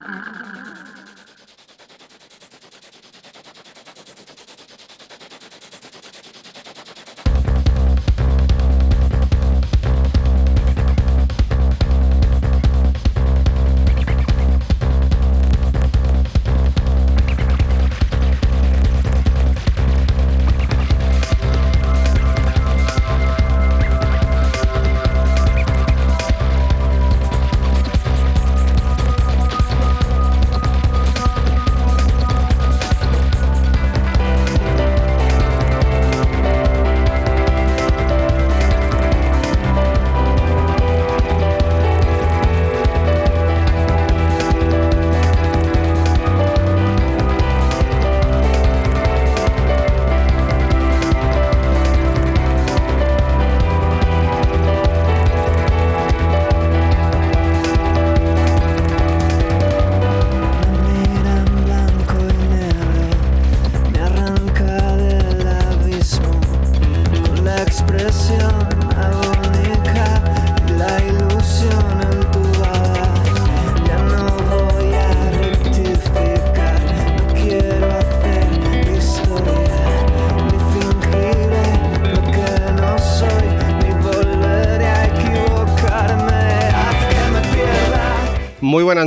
Ah. 0.00 0.95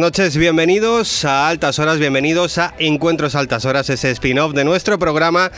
Noches, 0.10 0.38
bienvenidos 0.38 1.24
a 1.24 1.50
Altas 1.50 1.78
Horas, 1.78 2.00
bienvenidos 2.00 2.58
a 2.58 2.74
Encuentros 2.80 3.36
Altas 3.36 3.66
Horas, 3.66 3.92
ese 3.92 4.10
spin-off 4.10 4.56
de 4.56 4.64
nuestro 4.64 4.98
programa 4.98 5.52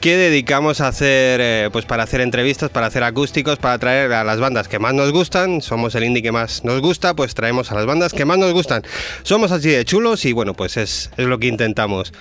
que 0.00 0.16
dedicamos 0.16 0.80
a 0.80 0.86
hacer, 0.86 1.40
eh, 1.42 1.70
pues 1.72 1.86
para 1.86 2.04
hacer 2.04 2.20
entrevistas, 2.20 2.70
para 2.70 2.86
hacer 2.86 3.02
acústicos, 3.02 3.58
para 3.58 3.80
traer 3.80 4.12
a 4.12 4.22
las 4.22 4.38
bandas 4.38 4.68
que 4.68 4.78
más 4.78 4.94
nos 4.94 5.10
gustan. 5.10 5.60
Somos 5.60 5.96
el 5.96 6.04
indie 6.04 6.22
que 6.22 6.30
más 6.30 6.62
nos 6.62 6.80
gusta, 6.80 7.16
pues 7.16 7.34
traemos 7.34 7.72
a 7.72 7.74
las 7.74 7.84
bandas 7.84 8.12
que 8.12 8.24
más 8.24 8.38
nos 8.38 8.52
gustan. 8.52 8.84
Somos 9.24 9.50
así 9.50 9.70
de 9.70 9.84
chulos 9.84 10.24
y 10.24 10.32
bueno, 10.32 10.54
pues 10.54 10.76
es, 10.76 11.10
es 11.16 11.26
lo 11.26 11.40
que 11.40 11.48
intentamos. 11.48 12.12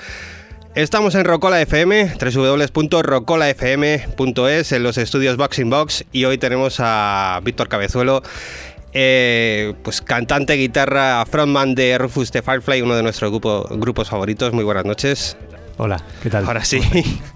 Estamos 0.73 1.13
en 1.13 1.23
Rocola 1.23 1.61
FM, 1.61 2.15
www.rocolafm.es, 2.19 4.71
en 4.71 4.83
los 4.83 4.97
estudios 4.97 5.37
Boxing 5.37 5.69
Box, 5.69 6.03
y 6.11 6.25
hoy 6.25 6.37
tenemos 6.37 6.77
a 6.79 7.39
Víctor 7.43 7.69
Cabezuelo, 7.69 8.23
eh, 8.97 9.73
pues 9.83 10.01
cantante, 10.01 10.53
guitarra, 10.53 11.25
frontman 11.29 11.75
de 11.75 11.97
Rufus 11.97 12.31
the 12.31 12.41
Firefly, 12.41 12.81
uno 12.81 12.95
de 12.95 13.03
nuestros 13.03 13.29
grupo- 13.29 13.67
grupos 13.69 14.09
favoritos. 14.09 14.53
Muy 14.53 14.63
buenas 14.63 14.85
noches. 14.85 15.35
Hola, 15.77 16.01
¿qué 16.23 16.29
tal? 16.29 16.45
Ahora 16.45 16.63
sí. 16.63 16.79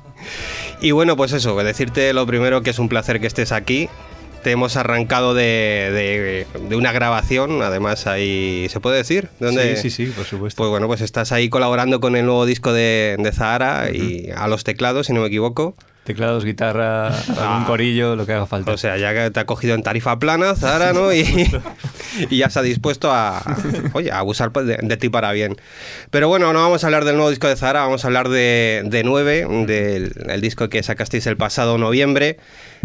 y 0.82 0.92
bueno, 0.92 1.18
pues 1.18 1.34
eso, 1.34 1.56
decirte 1.62 2.14
lo 2.14 2.26
primero 2.26 2.62
que 2.62 2.70
es 2.70 2.80
un 2.80 2.88
placer 2.90 3.20
que 3.20 3.28
estés 3.28 3.52
aquí. 3.52 3.90
Te 4.44 4.52
hemos 4.52 4.78
arrancado 4.78 5.34
de, 5.34 6.46
de- 6.56 6.60
de 6.70 6.76
una 6.78 6.94
grabación, 6.94 7.62
además 7.62 8.08
ahí, 8.08 8.68
¿se 8.70 8.80
puede 8.80 8.96
decir? 8.96 9.28
Sí, 9.42 9.76
sí, 9.76 9.90
sí, 9.90 10.06
por 10.06 10.24
supuesto. 10.24 10.56
Pues 10.64 10.70
bueno, 10.70 10.88
pues 10.88 11.02
estás 11.02 11.34
ahí 11.34 11.50
colaborando 11.50 12.00
con 12.00 12.16
el 12.16 12.24
nuevo 12.26 12.46
disco 12.46 12.72
de, 12.72 13.18
de 13.20 13.32
Zahara 13.34 13.90
y 13.92 14.30
a 14.34 14.48
los 14.48 14.64
teclados, 14.64 15.08
si 15.08 15.14
no 15.14 15.20
me 15.20 15.28
equivoco. 15.28 15.76
Teclados, 16.04 16.44
guitarra, 16.44 17.08
algún 17.08 17.66
corillo, 17.66 18.16
lo 18.16 18.26
que 18.26 18.34
haga 18.34 18.48
falta. 18.48 18.72
Ah. 18.72 18.74
O 18.74 18.78
sea, 18.78 18.98
ya 18.98 19.14
que 19.14 19.30
te 19.30 19.40
ha 19.40 19.46
cogido 19.46 19.76
en 19.76 19.84
tarifa 19.84 20.18
plana, 20.18 20.56
Zahara, 20.56 20.92
¿no? 20.92 21.14
Y, 21.14 21.48
y 22.32 22.38
ya 22.38 22.50
se 22.50 22.60
ha 22.60 22.62
dispuesto 22.64 23.12
a, 23.12 23.44
oye, 23.94 24.12
a 24.12 24.20
abusar 24.20 24.52
pues, 24.52 24.66
de, 24.66 24.80
de 24.82 24.98
ti 24.98 25.10
para 25.10 25.32
bien. 25.32 25.58
Pero 26.10 26.28
bueno, 26.28 26.52
no 26.52 26.62
vamos 26.62 26.84
a 26.84 26.88
hablar 26.88 27.06
del 27.06 27.16
nuevo 27.16 27.30
disco 27.30 27.48
de 27.48 27.56
Zahara, 27.56 27.82
vamos 27.82 28.04
a 28.04 28.08
hablar 28.08 28.30
de, 28.30 28.82
de 28.86 29.04
9, 29.04 29.66
del 29.68 30.14
el 30.28 30.42
disco 30.42 30.68
que 30.70 30.82
sacasteis 30.82 31.28
el 31.28 31.38
pasado 31.38 31.78
noviembre. 31.78 32.38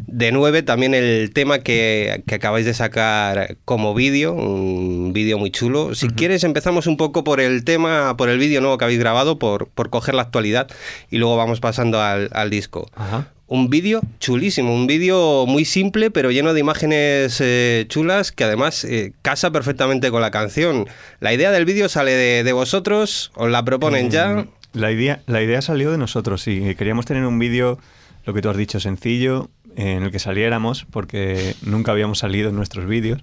De 0.07 0.33
9, 0.33 0.63
también 0.63 0.95
el 0.95 1.31
tema 1.33 1.59
que, 1.61 2.23
que 2.27 2.35
acabáis 2.37 2.67
de 2.67 2.75
sacar 2.75 3.57
como 3.65 3.95
vídeo, 3.95 4.33
un 4.33 5.13
vídeo 5.13 5.39
muy 5.39 5.51
chulo. 5.51 5.95
Si 5.95 6.09
quieres, 6.09 6.45
empezamos 6.45 6.87
un 6.87 6.97
poco 6.97 7.25
por 7.25 7.41
el 7.41 7.65
tema, 7.65 8.17
por 8.17 8.29
el 8.29 8.39
vídeo 8.39 8.61
nuevo 8.61 8.79
que 8.79 8.85
habéis 8.85 9.01
grabado, 9.01 9.39
por, 9.39 9.69
por 9.69 9.91
coger 9.91 10.15
la 10.15 10.23
actualidad 10.23 10.69
y 11.11 11.19
luego 11.19 11.37
vamos 11.37 11.61
pasando 11.61 12.01
al, 12.01 12.31
al 12.33 12.51
disco. 12.51 12.89
Ajá. 12.95 13.31
Un 13.47 13.69
vídeo 13.69 14.01
chulísimo, 14.21 14.75
un 14.75 14.87
vídeo 14.87 15.45
muy 15.47 15.67
simple 15.67 16.11
pero 16.11 16.31
lleno 16.31 16.55
de 16.55 16.61
imágenes 16.61 17.41
eh, 17.43 17.85
chulas 17.89 18.33
que 18.33 18.43
además 18.43 18.85
eh, 18.85 19.13
casa 19.21 19.51
perfectamente 19.53 20.11
con 20.11 20.23
la 20.23 20.31
canción. 20.31 20.87
La 21.21 21.33
idea 21.35 21.51
del 21.53 21.67
vídeo 21.67 21.89
sale 21.91 22.13
de, 22.13 22.43
de 22.43 22.53
vosotros, 22.53 23.33
os 23.35 23.51
la 23.51 23.63
proponen 23.65 24.11
ya. 24.11 24.29
Mm, 24.29 24.49
La 24.73 24.91
idea, 24.91 25.21
la 25.27 25.43
idea 25.43 25.61
salió 25.61 25.91
de 25.93 25.99
nosotros, 25.99 26.43
sí. 26.43 26.75
Queríamos 26.77 27.05
tener 27.05 27.25
un 27.27 27.39
vídeo, 27.39 27.79
lo 28.25 28.33
que 28.33 28.41
tú 28.41 28.49
has 28.49 28.57
dicho, 28.57 28.81
sencillo, 28.81 29.51
en 29.77 30.03
el 30.03 30.11
que 30.11 30.19
saliéramos, 30.19 30.85
porque 30.85 31.55
nunca 31.63 31.93
habíamos 31.93 32.19
salido 32.19 32.51
en 32.51 32.57
nuestros 32.57 32.87
vídeos. 32.87 33.23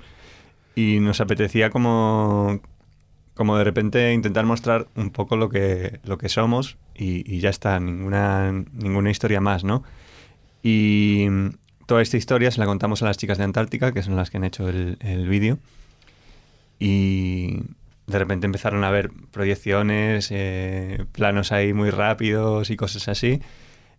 Y 0.76 1.00
nos 1.00 1.22
apetecía 1.22 1.70
como, 1.70 2.62
como 3.34 3.58
de 3.58 3.64
repente 3.64 4.14
intentar 4.14 4.46
mostrar 4.46 4.88
un 4.96 5.10
poco 5.10 5.36
lo 5.36 5.50
que, 5.50 6.00
lo 6.04 6.18
que 6.18 6.30
somos 6.30 6.78
y, 6.96 7.40
ya 7.40 7.50
está, 7.50 7.80
ninguna, 7.80 8.52
ninguna 8.74 9.12
historia 9.12 9.42
más, 9.42 9.64
¿no? 9.64 9.84
Y 10.64 11.26
toda 11.88 12.02
esta 12.02 12.18
historia 12.18 12.52
se 12.52 12.60
la 12.60 12.66
contamos 12.66 13.02
a 13.02 13.06
las 13.06 13.18
chicas 13.18 13.38
de 13.38 13.44
Antártica, 13.44 13.92
que 13.92 14.04
son 14.04 14.16
las 14.16 14.30
que 14.30 14.38
han 14.38 14.44
hecho 14.44 14.70
el, 14.70 14.98
el 15.02 15.28
vídeo. 15.28 15.60
Y 16.80 17.60
de 18.08 18.20
repente 18.20 18.46
empezaron 18.46 18.84
a 18.84 18.92
ver 18.92 19.12
proyecciones, 19.32 20.30
eh, 20.32 21.06
planos 21.12 21.52
ahí 21.52 21.74
muy 21.74 21.90
rápidos 21.90 22.70
y 22.70 22.76
cosas 22.76 23.08
así. 23.08 23.42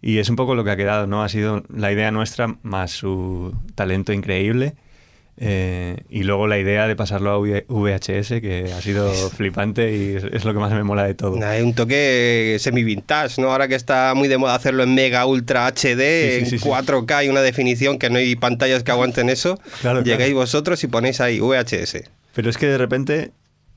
Y 0.02 0.18
es 0.18 0.28
un 0.28 0.36
poco 0.36 0.54
lo 0.56 0.64
que 0.64 0.72
ha 0.72 0.76
quedado, 0.76 1.06
¿no? 1.06 1.22
Ha 1.22 1.28
sido 1.28 1.62
la 1.74 1.92
idea 1.92 2.10
nuestra 2.10 2.56
más 2.62 2.90
su 2.90 3.54
talento 3.76 4.12
increíble. 4.12 4.74
eh, 5.38 5.96
y 6.10 6.24
luego 6.24 6.46
la 6.46 6.58
idea 6.58 6.86
de 6.86 6.94
pasarlo 6.94 7.30
a 7.30 7.38
VHS, 7.38 8.40
que 8.42 8.70
ha 8.76 8.80
sido 8.82 9.10
flipante 9.30 9.96
y 9.96 10.16
es, 10.16 10.24
es 10.24 10.44
lo 10.44 10.52
que 10.52 10.58
más 10.58 10.72
me 10.72 10.82
mola 10.84 11.04
de 11.04 11.14
todo. 11.14 11.42
Hay 11.46 11.62
un 11.62 11.72
toque 11.74 12.56
semi-vintage, 12.60 13.40
¿no? 13.40 13.50
Ahora 13.50 13.66
que 13.68 13.74
está 13.76 14.12
muy 14.14 14.28
de 14.28 14.36
moda 14.38 14.54
hacerlo 14.56 14.82
en 14.82 14.94
Mega 14.94 15.24
Ultra 15.24 15.66
HD, 15.68 15.72
Sí, 15.72 15.86
sí, 15.86 16.38
en 16.40 16.46
sí, 16.46 16.58
sí. 16.58 16.68
4K 16.68 17.24
y 17.24 17.28
una 17.30 17.40
definición 17.40 17.98
que 17.98 18.10
no 18.10 18.18
hay 18.18 18.36
pantallas 18.36 18.82
que 18.82 18.90
aguanten 18.90 19.30
eso. 19.30 19.58
Claro, 19.80 20.02
Llegáis 20.02 20.30
claro. 20.32 20.40
vosotros 20.40 20.82
y 20.84 20.88
ponéis 20.88 21.20
ahí 21.20 21.40
VHS. 21.40 22.10
Pero 22.34 22.50
es 22.50 22.58
que 22.58 22.66
de 22.66 22.76
repente 22.78 23.30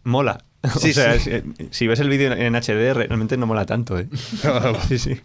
mola. 0.03 0.43
Sí, 0.79 0.89
o 0.89 0.93
sea, 0.93 1.19
sí. 1.19 1.29
es- 1.29 1.43
eh, 1.43 1.43
si 1.69 1.85
ves 1.85 1.99
el 1.99 2.09
vídeo 2.09 2.33
en 2.33 2.55
HD, 2.55 2.93
realmente 2.95 3.37
no 3.37 3.45
mola 3.45 3.65
tanto, 3.67 3.99
¿eh? 3.99 4.07
sí, 4.87 4.97
sí. 4.97 5.15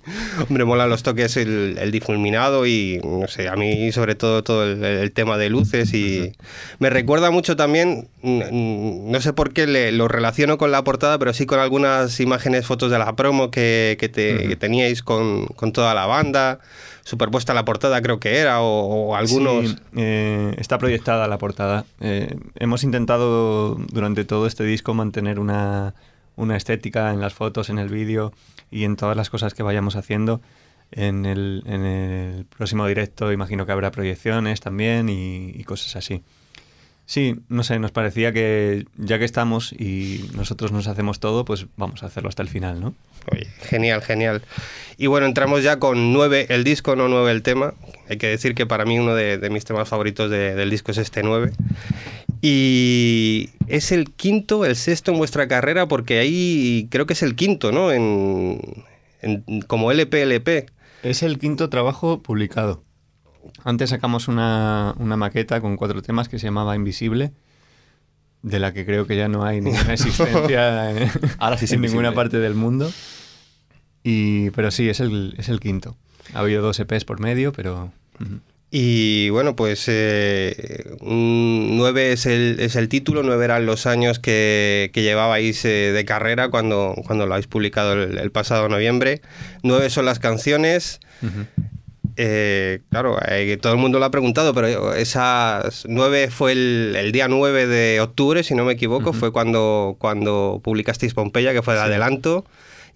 Hombre, 0.48 0.64
mola 0.66 0.86
los 0.86 1.02
toques, 1.02 1.36
el, 1.38 1.78
el 1.80 1.90
difuminado 1.90 2.66
y, 2.66 3.00
no 3.02 3.26
sé, 3.26 3.48
a 3.48 3.56
mí 3.56 3.90
sobre 3.92 4.14
todo 4.16 4.44
todo 4.44 4.64
el, 4.64 4.84
el 4.84 5.12
tema 5.12 5.38
de 5.38 5.48
luces 5.48 5.94
y 5.94 6.32
me 6.78 6.90
recuerda 6.90 7.30
mucho 7.30 7.56
también, 7.56 8.08
no 8.22 9.20
sé 9.20 9.32
por 9.32 9.52
qué 9.52 9.66
le- 9.66 9.92
lo 9.92 10.08
relaciono 10.08 10.58
con 10.58 10.72
la 10.72 10.84
portada, 10.84 11.18
pero 11.18 11.32
sí 11.32 11.46
con 11.46 11.58
algunas 11.58 12.20
imágenes, 12.20 12.66
fotos 12.66 12.90
de 12.90 12.98
la 12.98 13.16
promo 13.16 13.50
que, 13.50 13.96
que 13.98 14.08
te- 14.10 14.46
que 14.46 14.56
teníais 14.56 15.02
con, 15.02 15.46
con 15.46 15.72
toda 15.72 15.94
la 15.94 16.04
banda, 16.06 16.60
superpuesta 17.02 17.52
a 17.52 17.54
la 17.54 17.64
portada 17.64 18.02
creo 18.02 18.20
que 18.20 18.36
era, 18.38 18.60
o, 18.60 19.08
o 19.08 19.16
algunos... 19.16 19.70
Sí, 19.70 19.76
eh, 19.96 20.54
está 20.58 20.78
proyectada 20.78 21.26
la 21.28 21.38
portada. 21.38 21.84
Eh, 22.00 22.36
hemos 22.56 22.84
intentado 22.84 23.74
durante 23.90 24.24
todo 24.24 24.46
este 24.46 24.64
disco 24.64 24.92
mantener 24.94 25.19
tener 25.20 25.38
una, 25.38 25.94
una 26.36 26.56
estética 26.56 27.12
en 27.12 27.20
las 27.20 27.34
fotos, 27.34 27.68
en 27.68 27.78
el 27.78 27.88
vídeo 27.88 28.32
y 28.70 28.84
en 28.84 28.96
todas 28.96 29.16
las 29.16 29.28
cosas 29.28 29.52
que 29.54 29.62
vayamos 29.62 29.94
haciendo. 29.96 30.40
En 30.92 31.24
el, 31.26 31.62
en 31.66 31.84
el 31.84 32.44
próximo 32.46 32.86
directo 32.86 33.30
imagino 33.32 33.64
que 33.66 33.72
habrá 33.72 33.90
proyecciones 33.90 34.60
también 34.60 35.08
y, 35.08 35.50
y 35.54 35.62
cosas 35.64 35.94
así. 35.96 36.22
Sí, 37.06 37.34
no 37.48 37.62
sé, 37.64 37.78
nos 37.80 37.90
parecía 37.90 38.32
que 38.32 38.86
ya 38.96 39.18
que 39.18 39.24
estamos 39.24 39.72
y 39.72 40.30
nosotros 40.36 40.70
nos 40.72 40.86
hacemos 40.86 41.18
todo, 41.18 41.44
pues 41.44 41.66
vamos 41.76 42.02
a 42.02 42.06
hacerlo 42.06 42.28
hasta 42.28 42.42
el 42.42 42.48
final, 42.48 42.80
¿no? 42.80 42.94
Oye, 43.32 43.46
genial, 43.62 44.00
genial. 44.00 44.42
Y 44.96 45.06
bueno, 45.08 45.26
entramos 45.26 45.62
ya 45.64 45.78
con 45.80 46.12
9 46.12 46.46
el 46.50 46.62
disco, 46.64 46.94
no 46.96 47.08
9 47.08 47.30
el 47.32 47.42
tema. 47.42 47.74
Hay 48.08 48.16
que 48.16 48.28
decir 48.28 48.54
que 48.54 48.64
para 48.66 48.84
mí 48.84 48.98
uno 48.98 49.14
de, 49.16 49.38
de 49.38 49.50
mis 49.50 49.64
temas 49.64 49.88
favoritos 49.88 50.30
de- 50.30 50.54
del 50.54 50.70
disco 50.70 50.92
es 50.92 50.98
este 50.98 51.22
9. 51.24 51.50
Y 52.42 53.50
es 53.66 53.92
el 53.92 54.10
quinto, 54.10 54.64
el 54.64 54.76
sexto 54.76 55.12
en 55.12 55.18
vuestra 55.18 55.46
carrera, 55.48 55.88
porque 55.88 56.18
ahí 56.18 56.88
creo 56.90 57.06
que 57.06 57.12
es 57.12 57.22
el 57.22 57.36
quinto, 57.36 57.70
¿no? 57.72 57.92
En, 57.92 58.60
en- 59.20 59.60
como 59.62 59.90
LP, 59.92 60.22
LP. 60.22 60.66
Es 61.02 61.22
el 61.22 61.38
quinto 61.38 61.68
trabajo 61.68 62.22
publicado. 62.22 62.82
Antes 63.64 63.90
sacamos 63.90 64.28
una, 64.28 64.94
una 64.98 65.16
maqueta 65.16 65.60
con 65.60 65.76
cuatro 65.76 66.02
temas 66.02 66.28
que 66.28 66.38
se 66.38 66.46
llamaba 66.46 66.76
Invisible, 66.76 67.32
de 68.42 68.58
la 68.58 68.72
que 68.72 68.86
creo 68.86 69.06
que 69.06 69.16
ya 69.16 69.28
no 69.28 69.44
hay 69.44 69.60
ninguna 69.62 69.92
existencia 69.92 70.90
en, 70.90 71.10
Ahora 71.38 71.58
sí 71.58 71.66
en 71.74 71.80
ninguna 71.82 72.12
parte 72.12 72.38
del 72.38 72.54
mundo. 72.54 72.90
Y, 74.02 74.48
pero 74.50 74.70
sí, 74.70 74.88
es 74.88 75.00
el, 75.00 75.34
es 75.36 75.48
el 75.50 75.60
quinto. 75.60 75.96
Ha 76.32 76.38
habido 76.40 76.62
dos 76.62 76.78
EPs 76.80 77.04
por 77.04 77.20
medio, 77.20 77.52
pero... 77.52 77.92
Y 78.72 79.30
bueno, 79.30 79.56
pues 79.56 79.86
eh, 79.88 80.84
un 81.00 81.76
9 81.76 82.12
es 82.12 82.26
el, 82.26 82.56
es 82.60 82.76
el 82.76 82.88
título, 82.88 83.24
9 83.24 83.44
eran 83.44 83.66
los 83.66 83.86
años 83.86 84.20
que, 84.20 84.90
que 84.94 85.02
llevabais 85.02 85.64
eh, 85.64 85.90
de 85.92 86.04
carrera 86.04 86.50
cuando, 86.50 86.94
cuando 87.04 87.26
lo 87.26 87.34
habéis 87.34 87.48
publicado 87.48 87.94
el, 87.94 88.16
el 88.18 88.30
pasado 88.30 88.68
noviembre. 88.68 89.22
9 89.64 89.90
son 89.90 90.04
las 90.04 90.20
canciones. 90.20 91.00
Ujú. 91.20 91.46
Eh, 92.16 92.80
claro, 92.90 93.18
eh, 93.26 93.56
todo 93.60 93.72
el 93.72 93.78
mundo 93.78 93.98
lo 93.98 94.04
ha 94.04 94.10
preguntado, 94.10 94.54
pero 94.54 94.94
esas 94.94 95.84
9 95.88 96.28
fue 96.30 96.52
el, 96.52 96.94
el 96.96 97.10
día 97.12 97.26
9 97.26 97.66
de 97.66 98.00
octubre, 98.00 98.44
si 98.44 98.54
no 98.54 98.64
me 98.64 98.74
equivoco, 98.74 99.10
Ujú. 99.10 99.18
fue 99.18 99.32
cuando, 99.32 99.96
cuando 99.98 100.60
publicasteis 100.62 101.14
Pompeya, 101.14 101.52
que 101.52 101.62
fue 101.62 101.74
el 101.74 101.80
adelanto. 101.80 102.44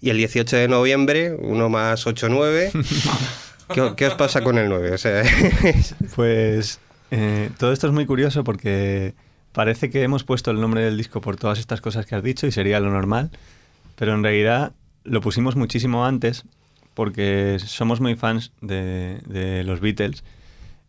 Y 0.01 0.09
el 0.09 0.17
18 0.17 0.55
de 0.55 0.67
noviembre, 0.69 1.33
1 1.33 1.69
más 1.69 2.05
8, 2.07 2.27
9. 2.29 2.71
¿Qué, 3.73 4.07
os 4.07 4.13
pasa 4.15 4.43
con 4.43 4.57
el 4.57 4.69
9? 4.69 4.91
O 4.91 4.97
sea, 4.97 5.23
Pues 6.15 6.79
eh, 7.11 7.49
todo 7.57 7.71
esto 7.71 7.87
es 7.87 7.93
muy 7.93 8.05
curioso 8.05 8.43
porque 8.43 9.13
parece 9.53 9.89
que 9.89 10.03
hemos 10.03 10.23
puesto 10.23 10.51
el 10.51 10.61
nombre 10.61 10.83
del 10.83 10.97
disco 10.97 11.21
por 11.21 11.37
todas 11.37 11.59
estas 11.59 11.81
cosas 11.81 12.05
que 12.05 12.15
has 12.15 12.23
dicho 12.23 12.45
y 12.45 12.51
sería 12.51 12.79
lo 12.79 12.91
normal, 12.91 13.31
pero 13.95 14.13
en 14.13 14.23
realidad 14.23 14.73
lo 15.03 15.21
pusimos 15.21 15.55
muchísimo 15.55 16.05
antes 16.05 16.45
porque 16.93 17.57
somos 17.59 18.01
muy 18.01 18.15
fans 18.15 18.51
de, 18.61 19.19
de 19.25 19.63
los 19.63 19.79
Beatles, 19.79 20.23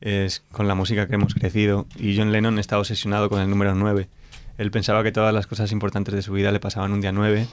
es 0.01 0.43
con 0.53 0.69
la 0.69 0.75
música 0.75 1.07
que 1.07 1.15
hemos 1.15 1.35
crecido 1.35 1.87
y 1.97 2.17
John 2.17 2.31
Lennon 2.31 2.59
está 2.59 2.79
obsesionado 2.79 3.29
con 3.29 3.41
el 3.41 3.49
número 3.49 3.75
9. 3.75 4.09
Él 4.59 4.71
pensaba 4.71 5.03
que 5.03 5.13
todas 5.13 5.35
las 5.35 5.47
cosas 5.47 5.73
importantes 5.73 6.15
de 6.15 6.23
su 6.23 6.33
vida 6.33 6.53
le 6.53 6.61
pasaban 6.61 6.93
un 6.93 7.01
día 7.01 7.13
9, 7.13 7.47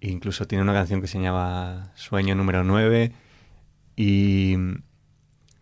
incluso 0.00 0.46
tiene 0.46 0.62
una 0.62 0.72
canción 0.74 1.00
que 1.00 1.06
se 1.06 1.20
llama 1.20 1.92
Sueño 1.94 2.34
número 2.34 2.64
9 2.64 3.12
y, 3.96 4.56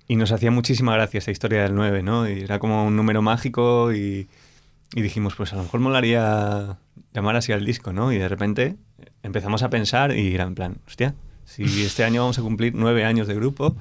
y 0.08 0.16
nos 0.16 0.32
hacía 0.32 0.50
muchísima 0.50 0.94
gracia 0.94 1.18
esta 1.18 1.30
historia 1.30 1.62
del 1.62 1.74
9, 1.74 2.02
¿no? 2.02 2.28
Y 2.28 2.40
era 2.40 2.58
como 2.58 2.84
un 2.86 2.96
número 2.96 3.22
mágico 3.22 3.92
y, 3.92 4.28
y 4.94 5.02
dijimos, 5.02 5.34
pues 5.36 5.52
a 5.52 5.56
lo 5.56 5.62
mejor 5.62 5.80
molaría 5.80 6.76
llamar 7.14 7.36
así 7.36 7.52
al 7.52 7.64
disco, 7.64 7.92
¿no? 7.92 8.12
Y 8.12 8.18
de 8.18 8.28
repente 8.28 8.76
empezamos 9.22 9.62
a 9.62 9.70
pensar 9.70 10.16
y 10.16 10.34
era 10.34 10.44
en 10.44 10.54
plan, 10.54 10.76
hostia, 10.86 11.14
si 11.44 11.62
este 11.84 12.04
año 12.04 12.22
vamos 12.22 12.38
a 12.38 12.42
cumplir 12.42 12.74
nueve 12.74 13.04
años 13.04 13.26
de 13.28 13.34
grupo, 13.34 13.76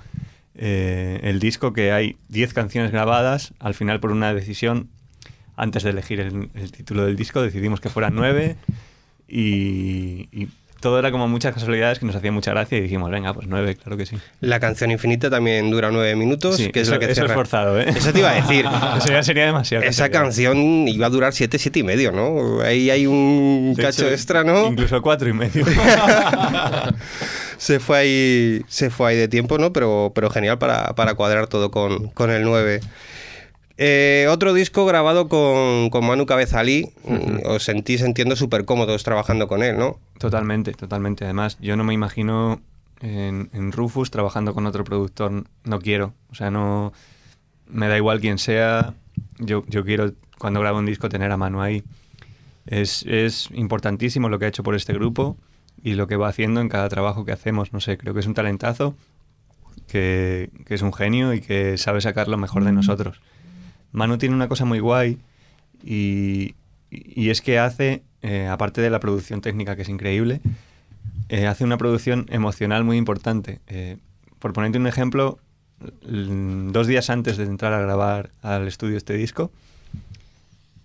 eh, 0.55 1.19
el 1.23 1.39
disco 1.39 1.73
que 1.73 1.91
hay 1.91 2.17
10 2.29 2.53
canciones 2.53 2.91
grabadas, 2.91 3.53
al 3.59 3.73
final 3.73 3.99
por 3.99 4.11
una 4.11 4.33
decisión, 4.33 4.89
antes 5.55 5.83
de 5.83 5.91
elegir 5.91 6.19
el, 6.19 6.49
el 6.53 6.71
título 6.71 7.05
del 7.05 7.15
disco, 7.15 7.41
decidimos 7.41 7.81
que 7.81 7.89
fueran 7.89 8.15
nueve 8.15 8.55
y, 9.27 10.29
y 10.31 10.49
todo 10.83 10.99
era 10.99 11.11
como 11.11 11.29
muchas 11.29 11.53
casualidades 11.53 11.97
que 11.97 12.05
nos 12.05 12.13
hacía 12.13 12.29
mucha 12.33 12.51
gracia 12.51 12.77
y 12.77 12.81
dijimos, 12.81 13.09
venga, 13.09 13.33
pues 13.33 13.47
nueve, 13.47 13.77
claro 13.77 13.95
que 13.95 14.05
sí. 14.05 14.17
La 14.41 14.59
canción 14.59 14.91
infinita 14.91 15.29
también 15.29 15.71
dura 15.71 15.91
nueve 15.91 16.13
minutos, 16.17 16.57
Sí, 16.57 16.71
que 16.73 16.81
es 16.81 16.87
eso, 16.87 16.95
la 16.95 16.99
que 16.99 17.09
eso 17.09 17.23
es 17.23 17.31
forzado, 17.31 17.79
¿eh? 17.79 17.85
Eso 17.87 18.11
te 18.11 18.19
iba 18.19 18.31
a 18.31 18.35
decir. 18.35 18.65
Eso 18.97 19.07
ya 19.07 19.23
sería 19.23 19.45
demasiado. 19.45 19.83
Esa 19.85 20.09
casualidad. 20.09 20.21
canción 20.21 20.87
iba 20.89 21.07
a 21.07 21.09
durar 21.09 21.31
siete, 21.31 21.57
siete 21.57 21.79
y 21.79 21.83
medio, 21.83 22.11
¿no? 22.11 22.61
Ahí 22.61 22.89
hay 22.89 23.07
un 23.07 23.73
De 23.77 23.81
cacho 23.81 24.03
hecho, 24.03 24.11
extra, 24.11 24.43
¿no? 24.43 24.67
Incluso 24.67 25.01
cuatro 25.01 25.29
y 25.29 25.33
medio. 25.33 25.65
Se 27.57 27.79
fue 27.79 27.97
ahí, 27.97 28.61
se 28.67 28.89
fue 28.89 29.11
ahí 29.11 29.15
de 29.15 29.29
tiempo, 29.29 29.57
¿no? 29.57 29.71
Pero, 29.71 30.11
pero 30.13 30.29
genial 30.29 30.57
para, 30.57 30.95
para 30.95 31.13
cuadrar 31.13 31.47
todo 31.47 31.71
con, 31.71 32.09
con 32.09 32.29
el 32.29 32.43
9. 32.43 32.81
Eh, 33.77 34.27
otro 34.29 34.53
disco 34.53 34.85
grabado 34.85 35.27
con, 35.27 35.89
con 35.89 36.05
Manu 36.05 36.25
Cabezalí. 36.25 36.91
Os 37.45 37.63
sentís, 37.63 38.01
entiendo, 38.01 38.35
súper 38.35 38.65
cómodos 38.65 39.03
trabajando 39.03 39.47
con 39.47 39.63
él, 39.63 39.77
¿no? 39.77 39.99
totalmente, 40.19 40.71
totalmente. 40.73 41.25
Además, 41.25 41.57
yo 41.59 41.75
no 41.75 41.83
me 41.83 41.93
imagino 41.93 42.61
en, 43.01 43.49
en 43.53 43.71
Rufus 43.71 44.11
trabajando 44.11 44.53
con 44.53 44.65
otro 44.65 44.83
productor. 44.83 45.43
No 45.63 45.79
quiero. 45.79 46.13
O 46.31 46.35
sea, 46.35 46.51
no. 46.51 46.93
Me 47.67 47.87
da 47.87 47.97
igual 47.97 48.19
quién 48.19 48.37
sea. 48.37 48.93
Yo, 49.39 49.65
yo 49.67 49.83
quiero, 49.83 50.13
cuando 50.37 50.59
grabo 50.59 50.79
un 50.79 50.85
disco, 50.85 51.09
tener 51.09 51.31
a 51.31 51.37
Manu 51.37 51.61
ahí. 51.61 51.83
Es, 52.65 53.03
es 53.07 53.49
importantísimo 53.53 54.29
lo 54.29 54.39
que 54.39 54.45
ha 54.45 54.47
hecho 54.47 54.63
por 54.63 54.75
este 54.75 54.93
grupo 54.93 55.37
y 55.83 55.95
lo 55.95 56.07
que 56.07 56.15
va 56.15 56.29
haciendo 56.29 56.61
en 56.61 56.69
cada 56.69 56.87
trabajo 56.87 57.25
que 57.25 57.31
hacemos. 57.31 57.73
No 57.73 57.81
sé, 57.81 57.97
creo 57.97 58.13
que 58.13 58.21
es 58.21 58.27
un 58.27 58.33
talentazo, 58.33 58.95
que, 59.87 60.49
que 60.65 60.75
es 60.75 60.81
un 60.81 60.93
genio 60.93 61.33
y 61.33 61.41
que 61.41 61.77
sabe 61.77 61.99
sacar 61.99 62.27
lo 62.27 62.37
mejor 62.37 62.63
de 62.63 62.71
nosotros. 62.71 63.19
Manu 63.93 64.17
tiene 64.17 64.35
una 64.35 64.49
cosa 64.49 64.65
muy 64.65 64.79
guay 64.79 65.19
y, 65.83 66.55
es 66.89 67.41
que 67.41 67.59
hace, 67.59 68.03
eh, 68.21 68.47
aparte 68.47 68.81
de 68.81 68.89
la 68.89 68.99
producción 68.99 69.41
técnica 69.41 69.75
que 69.75 69.83
es 69.83 69.89
increíble, 69.89 70.41
eh, 71.29 71.47
hace 71.47 71.63
una 71.63 71.77
producción 71.77 72.25
emocional 72.29 72.83
muy 72.83 72.97
importante. 72.97 73.59
Eh, 73.67 73.97
por 74.39 74.51
ponerte 74.53 74.77
un 74.77 74.87
ejemplo, 74.87 75.39
dos 76.01 76.87
días 76.87 77.09
antes 77.09 77.37
de 77.37 77.45
entrar 77.45 77.73
a 77.73 77.81
grabar 77.81 78.31
al 78.41 78.67
estudio 78.67 78.97
este 78.97 79.13
disco, 79.13 79.51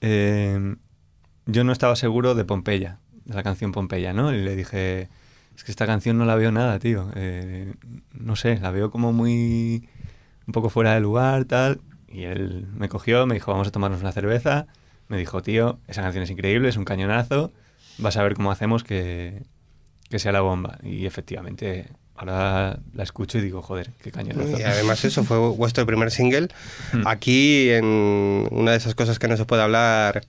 yo 0.00 1.64
no 1.64 1.72
estaba 1.72 1.96
seguro 1.96 2.34
de 2.34 2.44
Pompeya, 2.44 2.98
de 3.24 3.34
la 3.34 3.42
canción 3.42 3.72
Pompeya, 3.72 4.12
¿no? 4.12 4.32
Y 4.32 4.42
le 4.42 4.54
dije, 4.54 5.08
es 5.56 5.64
que 5.64 5.72
esta 5.72 5.86
canción 5.86 6.18
no 6.18 6.24
la 6.24 6.36
veo 6.36 6.52
nada, 6.52 6.78
tío. 6.78 7.10
No 8.12 8.36
sé, 8.36 8.58
la 8.58 8.70
veo 8.70 8.90
como 8.90 9.12
muy... 9.12 9.88
un 10.46 10.52
poco 10.52 10.68
fuera 10.70 10.94
de 10.94 11.00
lugar, 11.00 11.46
tal. 11.46 11.80
Y 12.10 12.24
él 12.24 12.66
me 12.74 12.88
cogió, 12.88 13.26
me 13.26 13.34
dijo, 13.34 13.52
vamos 13.52 13.68
a 13.68 13.70
tomarnos 13.70 14.00
una 14.00 14.12
cerveza. 14.12 14.66
Me 15.08 15.16
dijo, 15.16 15.42
tío, 15.42 15.78
esa 15.88 16.02
canción 16.02 16.24
es 16.24 16.30
increíble, 16.30 16.68
es 16.68 16.76
un 16.76 16.84
cañonazo. 16.84 17.52
Vas 17.98 18.16
a 18.16 18.22
ver 18.22 18.34
cómo 18.34 18.50
hacemos 18.50 18.84
que, 18.84 19.42
que 20.08 20.18
sea 20.18 20.32
la 20.32 20.40
bomba. 20.40 20.78
Y 20.82 21.06
efectivamente, 21.06 21.88
ahora 22.14 22.78
la 22.94 23.02
escucho 23.02 23.38
y 23.38 23.40
digo, 23.40 23.62
joder, 23.62 23.92
qué 24.02 24.10
cañonazo. 24.10 24.58
Y 24.58 24.62
además 24.62 25.04
eso 25.04 25.24
fue 25.24 25.38
vuestro 25.38 25.86
primer 25.86 26.10
single. 26.10 26.48
Hmm. 26.92 27.06
Aquí, 27.06 27.70
en 27.70 28.48
una 28.50 28.72
de 28.72 28.76
esas 28.76 28.94
cosas 28.94 29.18
que 29.18 29.28
no 29.28 29.36
se 29.36 29.44
puede 29.44 29.62
hablar, 29.62 30.22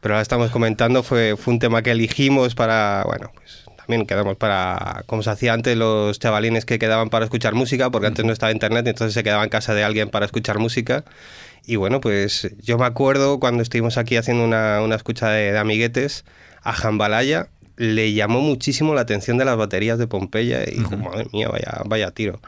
pero 0.00 0.14
ahora 0.14 0.22
estamos 0.22 0.50
comentando, 0.50 1.02
fue, 1.02 1.36
fue 1.36 1.54
un 1.54 1.60
tema 1.60 1.82
que 1.82 1.92
elegimos 1.92 2.54
para, 2.54 3.04
bueno, 3.06 3.30
pues 3.34 3.61
también 3.86 4.06
quedamos 4.06 4.36
para, 4.36 5.02
como 5.06 5.22
se 5.22 5.30
hacía 5.30 5.52
antes, 5.52 5.76
los 5.76 6.18
chavalines 6.18 6.64
que 6.64 6.78
quedaban 6.78 7.10
para 7.10 7.24
escuchar 7.24 7.54
música, 7.54 7.90
porque 7.90 8.06
antes 8.06 8.24
no 8.24 8.32
estaba 8.32 8.52
internet, 8.52 8.86
entonces 8.86 9.14
se 9.14 9.22
quedaba 9.22 9.44
en 9.44 9.50
casa 9.50 9.74
de 9.74 9.84
alguien 9.84 10.08
para 10.08 10.26
escuchar 10.26 10.58
música. 10.58 11.04
Y 11.66 11.76
bueno, 11.76 12.00
pues 12.00 12.50
yo 12.62 12.78
me 12.78 12.86
acuerdo 12.86 13.40
cuando 13.40 13.62
estuvimos 13.62 13.98
aquí 13.98 14.16
haciendo 14.16 14.44
una, 14.44 14.80
una 14.82 14.96
escucha 14.96 15.30
de, 15.30 15.52
de 15.52 15.58
amiguetes, 15.58 16.24
a 16.62 16.72
Jambalaya 16.72 17.48
le 17.76 18.12
llamó 18.12 18.40
muchísimo 18.40 18.94
la 18.94 19.00
atención 19.00 19.38
de 19.38 19.44
las 19.44 19.56
baterías 19.56 19.98
de 19.98 20.06
Pompeya 20.06 20.62
y 20.68 20.78
dijo, 20.78 20.96
madre 20.96 21.26
mía, 21.32 21.48
vaya, 21.48 21.82
vaya 21.86 22.10
tiro. 22.10 22.40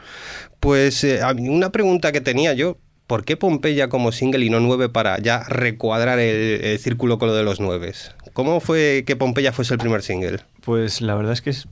Pues 0.59 1.03
eh, 1.03 1.19
una 1.39 1.71
pregunta 1.71 2.11
que 2.11 2.21
tenía 2.21 2.53
yo, 2.53 2.77
¿por 3.07 3.25
qué 3.25 3.35
Pompeya 3.35 3.89
como 3.89 4.11
single 4.11 4.45
y 4.45 4.49
no 4.49 4.59
9 4.59 4.89
para 4.89 5.17
ya 5.19 5.43
recuadrar 5.43 6.19
el, 6.19 6.63
el 6.63 6.79
círculo 6.79 7.17
con 7.19 7.29
lo 7.29 7.35
de 7.35 7.43
los 7.43 7.59
nueves? 7.59 8.11
¿Cómo 8.33 8.59
fue 8.59 9.03
que 9.05 9.15
Pompeya 9.15 9.51
fuese 9.51 9.73
el 9.73 9.79
primer 9.79 10.01
single? 10.03 10.39
Pues 10.65 10.99
la 11.01 11.15
verdad 11.15 11.33
es 11.33 11.41
que 11.41 11.51
es 11.51 11.67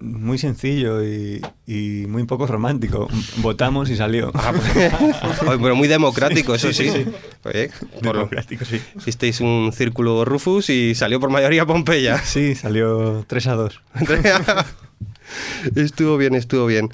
muy 0.00 0.38
sencillo 0.38 1.04
y, 1.04 1.40
y 1.66 2.06
muy 2.08 2.24
poco 2.24 2.46
romántico. 2.46 3.08
Votamos 3.38 3.88
y 3.90 3.96
salió. 3.96 4.30
Ah, 4.34 4.52
pues, 4.52 5.58
pero 5.62 5.76
muy 5.76 5.88
democrático, 5.88 6.54
eso 6.54 6.72
sí. 6.72 6.88
Sí, 6.90 7.04
sí, 7.04 7.10
Oye, 7.44 7.70
lo- 8.02 8.12
Democrático, 8.12 8.64
sí. 8.64 8.80
hicisteis 8.96 9.40
un 9.40 9.72
círculo 9.72 10.24
Rufus 10.24 10.70
y 10.70 10.94
salió 10.94 11.20
por 11.20 11.30
mayoría 11.30 11.66
Pompeya. 11.66 12.18
Sí, 12.18 12.54
salió 12.54 13.24
3 13.28 13.46
a 13.48 13.54
2. 13.54 13.80
estuvo 15.76 16.16
bien, 16.16 16.34
estuvo 16.34 16.66
bien. 16.66 16.90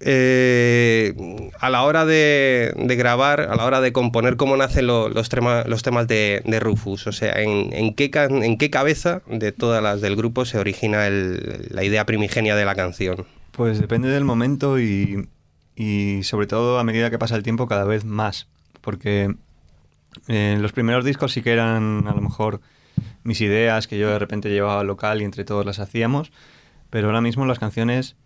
Eh, 0.00 1.14
a 1.58 1.70
la 1.70 1.82
hora 1.82 2.04
de, 2.06 2.72
grabar, 2.96 3.40
a 3.40 3.56
la 3.56 3.64
hora 3.64 3.80
de 3.80 3.92
componer, 3.92 4.36
cómo 4.36 4.56
nacen 4.56 4.86
lo- 4.86 5.08
los, 5.08 5.28
temas 5.28 6.08
de, 6.08 6.58
Rufus. 6.60 7.06
O 7.06 7.12
sea, 7.12 7.34
en, 7.36 7.94
qué, 7.94 8.10
cabeza 8.70 9.22
de 9.26 9.52
todas 9.52 9.82
las 9.82 10.00
del 10.00 10.16
grupo 10.16 10.44
se 10.44 10.58
origina 10.58 11.08
la 11.10 11.84
idea 11.84 12.06
primigenia 12.06 12.54
de 12.54 12.64
la 12.64 12.74
canción. 12.74 13.26
Pues 13.52 13.80
depende 13.80 14.08
del 14.08 14.24
momento 14.24 14.78
y, 14.78 15.28
sobre 16.22 16.46
todo 16.46 16.78
a 16.78 16.84
medida 16.84 17.10
que 17.10 17.18
pasa 17.18 17.34
el 17.36 17.42
tiempo 17.42 17.66
cada 17.66 17.84
vez 17.84 18.04
más. 18.04 18.46
Porque 18.80 19.34
en 20.28 20.62
los 20.62 20.72
primeros 20.72 21.04
discos 21.04 21.32
sí 21.32 21.42
que 21.42 21.52
eran 21.52 22.06
a 22.06 22.14
lo 22.14 22.20
mejor 22.20 22.60
mis 23.24 23.40
ideas 23.40 23.88
que 23.88 23.98
yo 23.98 24.08
de 24.10 24.18
repente 24.18 24.48
llevaba 24.48 24.80
al 24.80 24.86
local 24.86 25.20
y 25.20 25.24
entre 25.24 25.44
todos 25.44 25.66
las 25.66 25.80
hacíamos. 25.80 26.30
Pero 26.90 27.08
ahora 27.08 27.20
mismo 27.20 27.44
las 27.46 27.58
canciones 27.58 28.16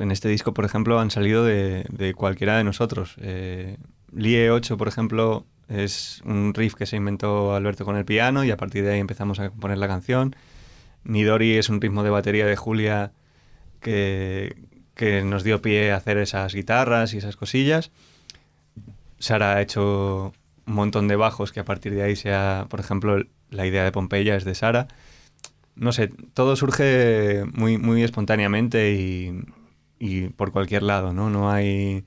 en 0.00 0.10
este 0.10 0.28
disco, 0.28 0.54
por 0.54 0.64
ejemplo, 0.64 0.98
han 0.98 1.10
salido 1.10 1.44
de, 1.44 2.14
cualquiera 2.16 2.56
de 2.56 2.64
nosotros. 2.64 3.16
Eh, 3.20 3.76
Lie 4.12 4.50
8, 4.50 4.76
por 4.76 4.88
ejemplo, 4.88 5.46
es 5.68 6.22
un 6.24 6.52
riff 6.54 6.74
que 6.74 6.86
se 6.86 6.96
inventó 6.96 7.54
Alberto 7.54 7.84
con 7.84 7.96
el 7.96 8.04
piano 8.04 8.44
y 8.44 8.50
a 8.50 8.56
partir 8.56 8.84
de 8.84 8.92
ahí 8.92 9.00
empezamos 9.00 9.38
a 9.40 9.50
componer 9.50 9.78
la 9.78 9.88
canción. 9.88 10.34
Midori 11.04 11.56
es 11.56 11.68
un 11.68 11.80
ritmo 11.80 12.02
de 12.02 12.10
batería 12.10 12.46
de 12.46 12.56
Julia 12.56 13.12
que, 13.80 14.56
que 14.94 15.22
nos 15.22 15.44
dio 15.44 15.62
pie 15.62 15.92
a 15.92 15.96
hacer 15.96 16.18
esas 16.18 16.54
guitarras 16.54 17.14
y 17.14 17.18
esas 17.18 17.36
cosillas. 17.36 17.90
Sara 19.18 19.56
ha 19.56 19.62
hecho 19.62 20.32
un 20.66 20.74
montón 20.74 21.08
de 21.08 21.16
bajos 21.16 21.52
que 21.52 21.60
a 21.60 21.64
partir 21.64 21.94
de 21.94 22.02
ahí 22.02 22.16
sea, 22.16 22.66
por 22.68 22.80
ejemplo, 22.80 23.22
la 23.50 23.66
idea 23.66 23.84
de 23.84 23.92
Pompeya 23.92 24.36
es 24.36 24.44
de 24.44 24.54
Sara. 24.54 24.88
No 25.74 25.92
sé, 25.92 26.10
todo 26.34 26.56
surge 26.56 27.44
muy, 27.52 27.78
muy 27.78 28.02
espontáneamente 28.02 28.92
y, 28.92 29.44
y 30.00 30.28
por 30.30 30.50
cualquier 30.50 30.82
lado, 30.82 31.12
¿no? 31.12 31.30
No 31.30 31.50
hay, 31.52 32.04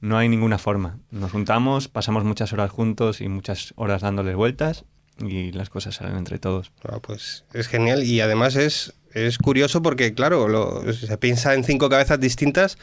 no 0.00 0.16
hay 0.16 0.28
ninguna 0.30 0.56
forma. 0.58 0.98
Nos 1.10 1.32
juntamos, 1.32 1.88
pasamos 1.88 2.24
muchas 2.24 2.52
horas 2.54 2.70
juntos 2.70 3.20
y 3.20 3.28
muchas 3.28 3.74
horas 3.76 4.00
dándoles 4.00 4.34
vueltas 4.36 4.84
y 5.18 5.52
las 5.52 5.68
cosas 5.68 5.96
salen 5.96 6.16
entre 6.16 6.38
todos. 6.38 6.72
Ah, 6.88 6.98
pues 7.02 7.44
es 7.52 7.68
genial 7.68 8.02
y 8.04 8.20
además 8.22 8.56
es, 8.56 8.94
es 9.12 9.36
curioso 9.38 9.82
porque, 9.82 10.14
claro, 10.14 10.48
lo- 10.48 10.90
se 10.92 11.18
piensa 11.18 11.52
en 11.54 11.64
cinco 11.64 11.88
cabezas 11.90 12.18
distintas, 12.18 12.78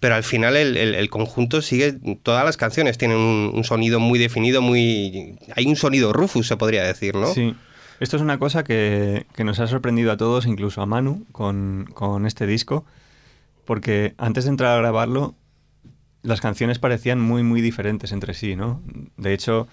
pero 0.00 0.14
al 0.16 0.22
final 0.24 0.56
el, 0.56 0.76
el- 0.76 0.94
el 0.94 1.08
conjunto 1.08 1.62
sigue, 1.62 1.92
todas 2.22 2.44
las 2.44 2.56
canciones 2.58 2.98
tienen 2.98 3.16
un, 3.16 3.52
un 3.54 3.64
sonido 3.64 4.00
muy 4.00 4.18
definido, 4.18 4.60
muy... 4.60 5.38
Hay 5.56 5.66
un 5.66 5.76
sonido 5.76 6.12
Rufus, 6.12 6.46
se 6.48 6.56
podría 6.58 6.82
decir, 6.84 7.14
¿no? 7.14 7.32
Sí. 7.32 7.54
Esto 8.00 8.16
es 8.16 8.22
una 8.22 8.36
cosa 8.38 8.64
que, 8.64 9.26
que 9.34 9.44
nos 9.44 9.60
ha 9.60 9.66
sorprendido 9.68 10.10
a 10.12 10.16
todos, 10.16 10.44
incluso 10.46 10.82
a 10.82 10.86
Manu, 10.86 11.24
con, 11.30 11.88
con 11.94 12.26
este 12.26 12.46
disco, 12.48 12.84
porque 13.64 14.14
antes 14.18 14.44
de 14.44 14.50
entrar 14.50 14.72
a 14.72 14.80
grabarlo, 14.80 15.34
las 16.22 16.40
canciones 16.40 16.78
parecían 16.78 17.20
muy, 17.20 17.42
muy 17.42 17.60
diferentes 17.60 18.12
entre 18.12 18.34
sí, 18.34 18.56
¿no? 18.56 18.80
De 19.16 19.32
hecho, 19.32 19.68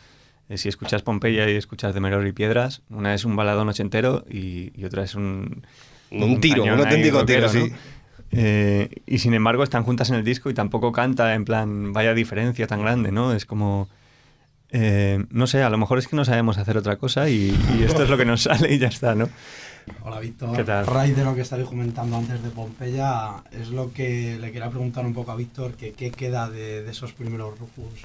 eh, 0.50 0.58
si 0.58 0.69
escuchas 0.69 1.01
Pompeya 1.03 1.50
y 1.50 1.55
escuchas 1.55 1.93
de 1.93 2.00
Meror 2.00 2.25
y 2.25 2.31
Piedras, 2.31 2.81
una 2.89 3.13
es 3.13 3.25
un 3.25 3.36
baladón 3.36 3.69
ochentero 3.69 4.25
y, 4.29 4.72
y 4.75 4.86
otra 4.86 5.03
es 5.03 5.15
un... 5.15 5.65
Un 6.12 6.41
tiro, 6.41 6.63
cañón 6.63 6.79
un 6.79 6.86
auténtico 6.86 7.24
tiro, 7.25 7.50
sí. 7.50 7.69
¿no? 7.69 7.75
Eh, 8.31 8.89
y 9.05 9.19
sin 9.19 9.34
embargo 9.34 9.63
están 9.63 9.84
juntas 9.84 10.10
en 10.10 10.15
el 10.15 10.24
disco 10.24 10.50
y 10.50 10.53
tampoco 10.53 10.91
canta 10.91 11.34
en 11.36 11.46
plan, 11.46 11.93
vaya 11.93 12.13
diferencia 12.13 12.65
tan 12.67 12.81
grande, 12.81 13.12
¿no? 13.12 13.34
Es 13.34 13.46
como... 13.46 13.89
eh, 14.72 15.24
no 15.29 15.48
sé, 15.48 15.62
a 15.63 15.69
lo 15.69 15.77
mejor 15.77 16.00
es 16.00 16.08
que 16.08 16.15
no 16.15 16.25
sabemos 16.25 16.58
hacer 16.58 16.77
otra 16.77 16.96
cosa 16.98 17.29
y, 17.29 17.55
y 17.77 17.84
esto 17.84 18.03
es 18.03 18.10
lo 18.10 18.17
que 18.17 18.25
nos 18.25 18.41
sale 18.50 18.74
y 18.74 18.79
ya 18.79 18.88
está, 18.88 19.13
¿no? 19.15 19.29
Hola 20.03 20.19
Víctor. 20.19 20.55
¿Qué 20.55 20.63
tal? 20.63 20.83
A 20.83 20.83
raíz 20.83 21.15
de 21.15 21.24
lo 21.24 21.36
que 21.36 21.41
estabais 21.41 21.67
comentando 21.67 22.17
antes 22.17 22.41
de 22.41 22.50
Pompeya, 22.50 23.43
es 23.51 23.69
lo 23.69 23.91
que 23.93 24.38
le 24.39 24.51
quería 24.51 24.69
preguntar 24.69 25.05
un 25.05 25.13
poco 25.13 25.31
a 25.31 25.36
Víctor, 25.36 25.74
que 25.74 25.93
qué 25.93 26.12
queda 26.12 26.50
de, 26.50 26.83
de 26.83 26.91
esos 26.91 27.13
primeros 27.13 27.57
Rufus. 27.59 28.01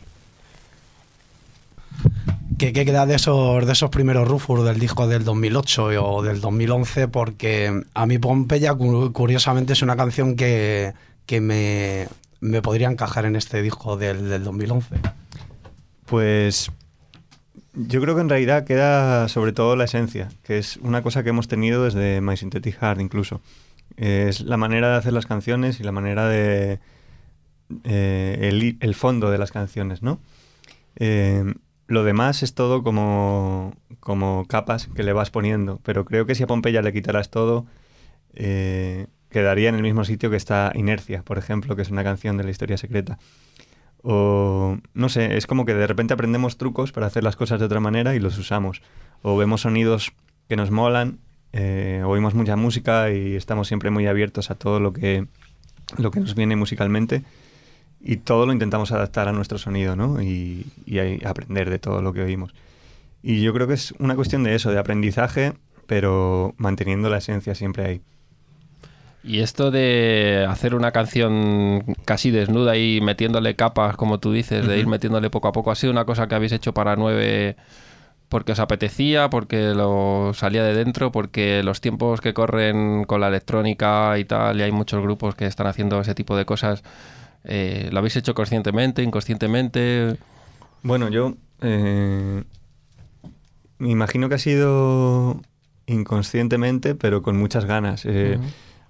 ¿Qué, 2.58 2.72
qué 2.72 2.84
queda 2.84 3.04
de 3.06 3.16
esos, 3.16 3.66
de 3.66 3.72
esos 3.72 3.90
primeros 3.90 4.28
Rufus 4.28 4.64
del 4.64 4.78
disco 4.78 5.06
del 5.08 5.24
2008 5.24 5.84
o 6.04 6.22
del 6.22 6.40
2011? 6.40 7.08
Porque 7.08 7.82
a 7.94 8.06
mí 8.06 8.18
Pompeya, 8.18 8.74
cu- 8.74 9.12
curiosamente, 9.12 9.72
es 9.72 9.82
una 9.82 9.96
canción 9.96 10.36
que, 10.36 10.92
que 11.26 11.40
me, 11.40 12.06
me 12.40 12.62
podría 12.62 12.88
encajar 12.88 13.24
en 13.26 13.36
este 13.36 13.60
disco 13.62 13.96
del, 13.96 14.28
del 14.28 14.44
2011. 14.44 14.94
Pues 16.06 16.70
yo 17.74 18.00
creo 18.00 18.14
que 18.14 18.20
en 18.20 18.28
realidad 18.28 18.64
queda 18.64 19.28
sobre 19.28 19.52
todo 19.52 19.76
la 19.76 19.84
esencia, 19.84 20.28
que 20.42 20.58
es 20.58 20.76
una 20.78 21.02
cosa 21.02 21.22
que 21.22 21.30
hemos 21.30 21.48
tenido 21.48 21.84
desde 21.84 22.20
My 22.20 22.36
Synthetic 22.36 22.78
Heart 22.80 23.00
incluso. 23.00 23.40
Es 23.96 24.40
la 24.40 24.56
manera 24.56 24.90
de 24.90 24.96
hacer 24.96 25.12
las 25.12 25.26
canciones 25.26 25.80
y 25.80 25.84
la 25.84 25.92
manera 25.92 26.28
de... 26.28 26.80
eh, 27.84 28.38
el, 28.42 28.76
el 28.80 28.94
fondo 28.94 29.30
de 29.30 29.38
las 29.38 29.52
canciones, 29.52 30.02
¿no? 30.02 30.20
Eh, 30.96 31.54
lo 31.86 32.04
demás 32.04 32.42
es 32.42 32.54
todo 32.54 32.82
como, 32.82 33.74
como 34.00 34.46
capas 34.46 34.88
que 34.94 35.02
le 35.02 35.12
vas 35.12 35.30
poniendo, 35.30 35.80
pero 35.82 36.04
creo 36.04 36.26
que 36.26 36.34
si 36.34 36.42
a 36.42 36.46
Pompeya 36.46 36.82
le 36.82 36.92
quitaras 36.92 37.30
todo, 37.30 37.66
eh, 38.34 39.06
quedaría 39.28 39.68
en 39.68 39.74
el 39.74 39.82
mismo 39.82 40.04
sitio 40.04 40.30
que 40.30 40.36
está 40.36 40.72
Inercia, 40.74 41.22
por 41.22 41.38
ejemplo, 41.38 41.76
que 41.76 41.82
es 41.82 41.90
una 41.90 42.04
canción 42.04 42.36
de 42.36 42.44
la 42.44 42.50
historia 42.50 42.76
secreta. 42.78 43.18
O 44.06 44.76
no 44.92 45.08
sé, 45.08 45.36
es 45.36 45.46
como 45.46 45.64
que 45.64 45.72
de 45.74 45.86
repente 45.86 46.12
aprendemos 46.12 46.58
trucos 46.58 46.92
para 46.92 47.06
hacer 47.06 47.24
las 47.24 47.36
cosas 47.36 47.58
de 47.58 47.66
otra 47.66 47.80
manera 47.80 48.14
y 48.14 48.20
los 48.20 48.36
usamos. 48.38 48.82
O 49.22 49.36
vemos 49.36 49.62
sonidos 49.62 50.12
que 50.46 50.56
nos 50.56 50.70
molan, 50.70 51.18
eh, 51.54 52.02
oímos 52.04 52.34
mucha 52.34 52.54
música 52.54 53.10
y 53.10 53.34
estamos 53.34 53.66
siempre 53.66 53.90
muy 53.90 54.06
abiertos 54.06 54.50
a 54.50 54.56
todo 54.56 54.78
lo 54.78 54.92
que, 54.92 55.26
lo 55.96 56.10
que 56.10 56.20
nos 56.20 56.34
viene 56.34 56.54
musicalmente. 56.54 57.22
Y 58.02 58.18
todo 58.18 58.44
lo 58.44 58.52
intentamos 58.52 58.92
adaptar 58.92 59.28
a 59.28 59.32
nuestro 59.32 59.56
sonido, 59.56 59.96
¿no? 59.96 60.20
Y, 60.20 60.66
y 60.84 61.24
aprender 61.24 61.70
de 61.70 61.78
todo 61.78 62.02
lo 62.02 62.12
que 62.12 62.20
oímos. 62.20 62.54
Y 63.22 63.40
yo 63.40 63.54
creo 63.54 63.66
que 63.66 63.72
es 63.72 63.94
una 63.98 64.16
cuestión 64.16 64.42
de 64.42 64.54
eso, 64.54 64.70
de 64.70 64.78
aprendizaje, 64.78 65.54
pero 65.86 66.54
manteniendo 66.58 67.08
la 67.08 67.16
esencia 67.16 67.54
siempre 67.54 67.86
ahí. 67.86 68.00
Y 69.24 69.40
esto 69.40 69.70
de 69.70 70.46
hacer 70.48 70.74
una 70.74 70.92
canción 70.92 71.82
casi 72.04 72.30
desnuda 72.30 72.76
y 72.76 73.00
metiéndole 73.00 73.56
capas, 73.56 73.96
como 73.96 74.20
tú 74.20 74.32
dices, 74.32 74.66
de 74.66 74.78
ir 74.78 74.86
metiéndole 74.86 75.30
poco 75.30 75.48
a 75.48 75.52
poco, 75.52 75.70
¿ha 75.70 75.74
sido 75.74 75.92
una 75.92 76.04
cosa 76.04 76.28
que 76.28 76.34
habéis 76.34 76.52
hecho 76.52 76.74
para 76.74 76.94
nueve 76.94 77.56
porque 78.28 78.52
os 78.52 78.58
apetecía, 78.58 79.30
porque 79.30 79.74
lo 79.74 80.32
salía 80.34 80.64
de 80.64 80.74
dentro, 80.74 81.12
porque 81.12 81.62
los 81.62 81.80
tiempos 81.80 82.20
que 82.20 82.34
corren 82.34 83.04
con 83.04 83.20
la 83.20 83.28
electrónica 83.28 84.18
y 84.18 84.24
tal, 84.24 84.58
y 84.58 84.62
hay 84.62 84.72
muchos 84.72 85.00
grupos 85.00 85.34
que 85.36 85.46
están 85.46 85.68
haciendo 85.68 86.00
ese 86.00 86.14
tipo 86.14 86.36
de 86.36 86.44
cosas, 86.44 86.82
eh, 87.44 87.88
¿lo 87.92 87.98
habéis 87.98 88.16
hecho 88.16 88.34
conscientemente, 88.34 89.02
inconscientemente? 89.02 90.16
Bueno, 90.82 91.08
yo 91.10 91.34
eh, 91.60 92.42
me 93.78 93.90
imagino 93.90 94.28
que 94.28 94.34
ha 94.34 94.38
sido 94.38 95.40
inconscientemente, 95.86 96.94
pero 96.94 97.22
con 97.22 97.36
muchas 97.36 97.66
ganas. 97.66 98.04
Eh, 98.04 98.38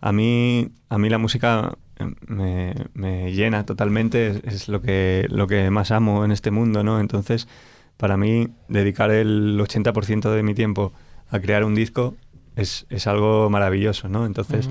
A 0.04 0.12
mí, 0.12 0.68
a 0.90 0.98
mí 0.98 1.08
la 1.08 1.16
música 1.16 1.78
eh, 1.98 2.04
me, 2.26 2.74
me 2.92 3.32
llena 3.32 3.64
totalmente, 3.64 4.26
es, 4.26 4.42
es 4.44 4.68
lo 4.68 4.82
que 4.82 5.26
lo 5.30 5.46
que 5.46 5.70
más 5.70 5.90
amo 5.92 6.26
en 6.26 6.30
este 6.30 6.50
mundo, 6.50 6.84
¿no? 6.84 7.00
Entonces, 7.00 7.48
para 7.96 8.18
mí 8.18 8.48
dedicar 8.68 9.10
el 9.10 9.58
80% 9.58 10.30
de 10.30 10.42
mi 10.42 10.52
tiempo 10.52 10.92
a 11.30 11.40
crear 11.40 11.64
un 11.64 11.74
disco 11.74 12.16
es, 12.54 12.84
es 12.90 13.06
algo 13.06 13.48
maravilloso, 13.48 14.10
¿no? 14.10 14.26
Entonces, 14.26 14.68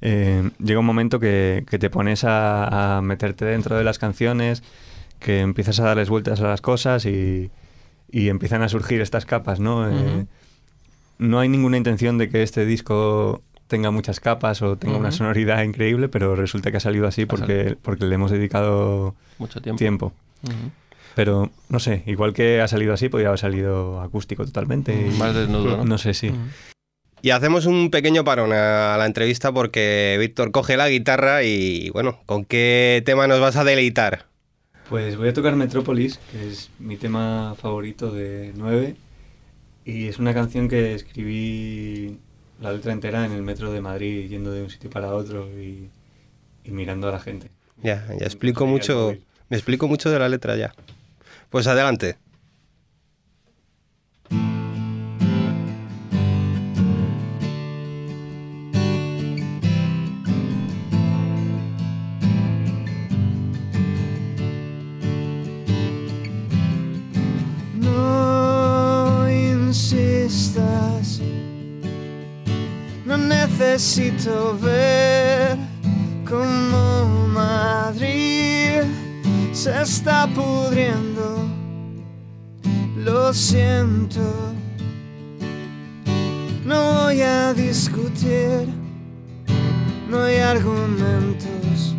eh, 0.00 0.50
llega 0.58 0.80
un 0.80 0.86
momento 0.86 1.20
que, 1.20 1.66
que 1.68 1.78
te 1.78 1.90
pones 1.90 2.24
a, 2.24 2.96
a 2.96 3.02
meterte 3.02 3.44
dentro 3.44 3.76
de 3.76 3.84
las 3.84 3.98
canciones, 3.98 4.62
que 5.18 5.40
empiezas 5.40 5.78
a 5.80 5.84
darles 5.84 6.08
vueltas 6.08 6.40
a 6.40 6.44
las 6.44 6.62
cosas 6.62 7.04
y, 7.04 7.50
y 8.10 8.30
empiezan 8.30 8.62
a 8.62 8.70
surgir 8.70 9.02
estas 9.02 9.26
capas, 9.26 9.60
¿no? 9.60 9.86
Eh, 9.90 10.24
no 11.18 11.38
hay 11.38 11.50
ninguna 11.50 11.76
intención 11.76 12.16
de 12.16 12.30
que 12.30 12.42
este 12.42 12.64
disco 12.64 13.42
tenga 13.70 13.90
muchas 13.90 14.20
capas 14.20 14.60
o 14.60 14.76
tenga 14.76 14.98
una 14.98 15.12
sonoridad 15.12 15.62
increíble, 15.62 16.08
pero 16.10 16.36
resulta 16.36 16.70
que 16.70 16.76
ha 16.76 16.80
salido 16.80 17.06
así 17.06 17.24
porque, 17.24 17.76
porque 17.80 18.04
le 18.04 18.16
hemos 18.16 18.30
dedicado 18.30 19.14
Mucho 19.38 19.62
tiempo. 19.62 20.12
Pero 21.14 21.50
no 21.68 21.78
sé, 21.80 22.02
igual 22.06 22.34
que 22.34 22.60
ha 22.60 22.68
salido 22.68 22.92
así, 22.92 23.08
podría 23.08 23.28
haber 23.28 23.38
salido 23.40 24.00
acústico 24.00 24.44
totalmente. 24.44 24.92
y- 25.08 25.16
Más 25.18 25.34
desnudo, 25.34 25.78
¿no? 25.78 25.84
No 25.84 25.98
sé, 25.98 26.14
sí. 26.14 26.30
Y 27.22 27.30
hacemos 27.30 27.66
un 27.66 27.90
pequeño 27.90 28.24
parón 28.24 28.52
a 28.52 28.96
la 28.98 29.06
entrevista 29.06 29.52
porque 29.52 30.16
Víctor 30.18 30.50
coge 30.52 30.76
la 30.76 30.88
guitarra 30.88 31.42
y 31.42 31.90
bueno, 31.90 32.18
¿con 32.26 32.44
qué 32.44 33.02
tema 33.04 33.26
nos 33.26 33.40
vas 33.40 33.56
a 33.56 33.64
deleitar? 33.64 34.26
Pues 34.88 35.16
voy 35.16 35.28
a 35.28 35.32
tocar 35.32 35.54
Metrópolis, 35.56 36.18
que 36.32 36.48
es 36.48 36.70
mi 36.78 36.96
tema 36.96 37.54
favorito 37.60 38.10
de 38.10 38.52
9. 38.56 38.96
Y 39.84 40.08
es 40.08 40.18
una 40.18 40.32
canción 40.34 40.68
que 40.68 40.94
escribí 40.94 42.18
la 42.60 42.72
letra 42.72 42.92
entera 42.92 43.24
en 43.24 43.32
el 43.32 43.42
metro 43.42 43.72
de 43.72 43.80
Madrid, 43.80 44.28
yendo 44.28 44.52
de 44.52 44.62
un 44.62 44.70
sitio 44.70 44.90
para 44.90 45.14
otro 45.14 45.48
y, 45.60 45.90
y 46.64 46.70
mirando 46.70 47.08
a 47.08 47.12
la 47.12 47.20
gente. 47.20 47.50
Ya, 47.82 48.06
ya 48.18 48.26
explico 48.26 48.66
mucho, 48.66 49.14
me 49.48 49.56
explico 49.56 49.88
mucho 49.88 50.10
de 50.10 50.18
la 50.18 50.28
letra 50.28 50.56
ya. 50.56 50.74
Pues 51.48 51.66
adelante. 51.66 52.16
Necesito 73.80 74.58
ver 74.60 75.56
cómo 76.28 77.28
Madrid 77.28 78.82
se 79.52 79.80
está 79.80 80.26
pudriendo. 80.34 81.48
Lo 82.94 83.32
siento. 83.32 84.20
No 86.62 87.04
voy 87.04 87.22
a 87.22 87.54
discutir. 87.54 88.68
No 90.10 90.24
hay 90.24 90.36
argumentos. 90.36 91.96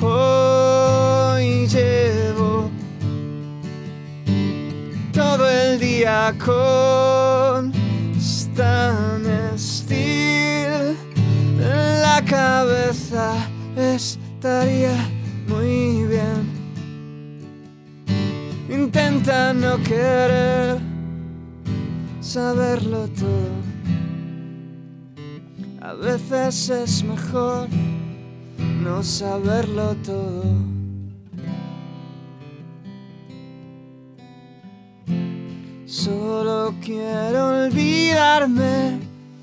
Hoy 0.00 1.66
llevo 1.66 2.70
todo 5.12 5.48
el 5.50 5.80
día 5.80 6.32
con 6.38 7.81
Steel 9.56 10.96
en 11.58 12.02
la 12.02 12.22
cabeza 12.26 13.32
estaría 13.76 14.94
muy 15.48 16.04
bien. 16.04 16.50
Intenta 18.68 19.54
no 19.54 19.82
querer 19.82 20.78
saberlo 22.20 23.08
todo. 23.08 23.62
A 25.80 25.94
veces 25.94 26.68
es 26.68 27.04
mejor 27.04 27.68
no 28.82 29.02
saberlo 29.02 29.94
todo. 30.04 30.72
Solo 35.86 36.74
quiero 36.82 37.68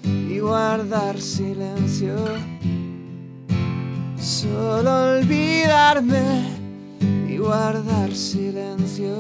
y 0.04 0.40
guardar 0.40 1.22
silencio. 1.22 2.16
Solo 4.20 5.20
olvidarme 5.20 6.58
y 7.30 7.38
guardar 7.38 8.12
silencio. 8.16 9.16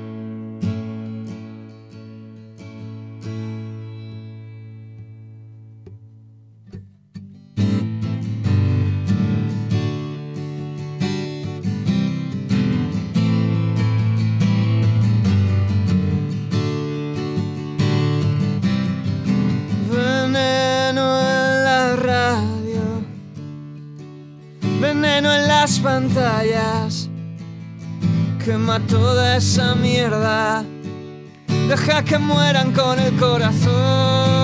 Pantallas, 25.93 27.07
quema 28.43 28.79
toda 28.87 29.37
esa 29.37 29.75
mierda, 29.75 30.65
deja 31.69 32.03
que 32.03 32.17
mueran 32.17 32.71
con 32.71 32.97
el 32.97 33.15
corazón 33.19 34.42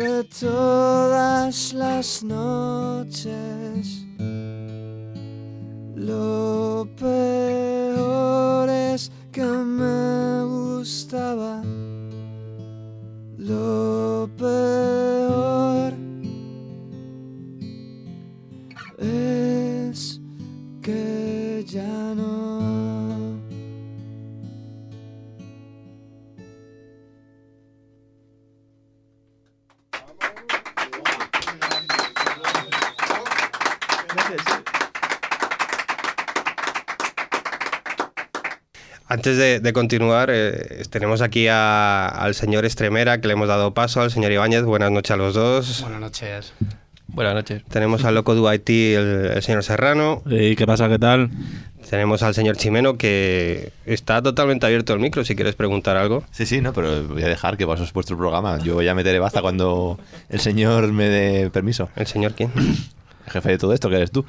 de 0.00 0.24
todas 0.24 1.74
las 1.74 2.22
noches. 2.22 4.06
De, 39.50 39.60
de 39.60 39.72
continuar, 39.72 40.30
eh, 40.32 40.82
tenemos 40.90 41.20
aquí 41.22 41.48
a- 41.48 42.06
al 42.08 42.34
señor 42.34 42.64
Estremera, 42.64 43.20
que 43.20 43.28
le 43.28 43.34
hemos 43.34 43.48
dado 43.48 43.74
paso, 43.74 44.00
al 44.00 44.10
señor 44.10 44.32
Ibáñez. 44.32 44.62
Buenas 44.64 44.90
noches 44.90 45.10
a 45.10 45.16
los 45.16 45.34
dos. 45.34 45.82
Buenas 45.82 46.00
noches. 46.00 46.52
Buenas 47.08 47.34
noches. 47.34 47.62
Tenemos 47.68 48.04
al 48.04 48.14
loco 48.14 48.48
Haití, 48.48 48.94
el, 48.94 49.32
el 49.34 49.42
señor 49.42 49.64
Serrano. 49.64 50.22
¿Y 50.26 50.54
qué 50.54 50.64
pasa? 50.66 50.88
¿Qué 50.88 50.98
tal? 50.98 51.30
Tenemos 51.88 52.22
al 52.22 52.34
señor 52.34 52.56
Chimeno, 52.56 52.96
que 52.96 53.72
está 53.84 54.22
totalmente 54.22 54.64
abierto 54.64 54.92
el 54.94 55.00
micro, 55.00 55.24
si 55.24 55.34
quieres 55.34 55.56
preguntar 55.56 55.96
algo. 55.96 56.22
Sí, 56.30 56.46
sí, 56.46 56.60
no, 56.60 56.72
pero 56.72 57.02
voy 57.08 57.22
a 57.24 57.28
dejar 57.28 57.56
que 57.56 57.64
vos 57.64 57.80
es 57.80 57.92
vuestro 57.92 58.16
programa. 58.16 58.58
Yo 58.58 58.80
ya 58.80 58.94
meteré 58.94 59.18
basta 59.18 59.42
cuando 59.42 59.98
el 60.28 60.38
señor 60.38 60.92
me 60.92 61.08
dé 61.08 61.50
permiso. 61.50 61.88
¿El 61.96 62.06
señor 62.06 62.34
quién? 62.34 62.52
El 62.56 63.32
jefe 63.32 63.48
de 63.48 63.58
todo 63.58 63.72
esto, 63.72 63.88
que 63.90 63.96
eres 63.96 64.12
tú. 64.12 64.24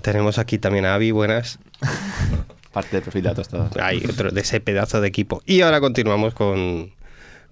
Tenemos 0.00 0.38
aquí 0.38 0.58
también 0.58 0.84
a 0.86 0.94
Avi, 0.94 1.10
buenas. 1.10 1.58
Parte 2.72 2.96
del 2.96 3.02
perfil 3.02 3.22
de 3.22 3.28
datos 3.30 3.48
todo. 3.48 3.68
Hay 3.80 4.02
otro 4.08 4.30
de 4.30 4.40
ese 4.40 4.60
pedazo 4.60 5.00
de 5.00 5.08
equipo. 5.08 5.42
Y 5.46 5.62
ahora 5.62 5.80
continuamos 5.80 6.34
con, 6.34 6.92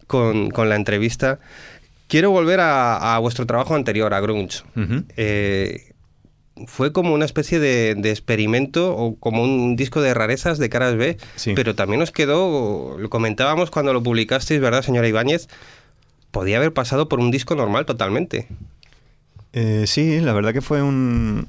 con, 0.07 0.51
con 0.51 0.69
la 0.69 0.77
entrevista. 0.77 1.39
Quiero 2.07 2.31
volver 2.31 2.61
a, 2.61 3.17
a 3.17 3.19
vuestro 3.19 3.45
trabajo 3.47 3.75
anterior, 3.75 4.15
a 4.15 4.21
Grunge. 4.21 4.63
Eh, 5.17 5.93
fue 6.67 6.93
como 6.93 7.13
una 7.15 7.25
especie 7.25 7.59
de, 7.61 7.95
de 7.97 8.11
experimento 8.11 8.97
o 8.97 9.17
como 9.17 9.43
un 9.43 9.77
disco 9.77 10.01
de 10.01 10.15
rarezas 10.15 10.59
de 10.59 10.69
caras 10.69 10.97
B, 10.97 11.17
Sí. 11.37 11.53
pero 11.55 11.75
también 11.75 12.03
os 12.03 12.11
quedó, 12.11 12.97
lo 12.99 13.11
comentábamos 13.11 13.71
cuando 13.71 13.93
lo 13.93 14.03
publicasteis, 14.03 14.61
¿verdad, 14.61 14.83
señora 14.83 15.07
Ibáñez? 15.07 15.49
Podía 16.33 16.57
haber 16.57 16.73
pasado 16.73 17.09
por 17.09 17.21
un 17.21 17.31
disco 17.31 17.55
normal 17.55 17.87
totalmente. 17.87 18.49
Eh, 19.53 19.85
sí, 19.87 20.21
la 20.21 20.33
verdad 20.33 20.53
que 20.53 20.61
fue 20.61 20.83
un... 20.83 21.47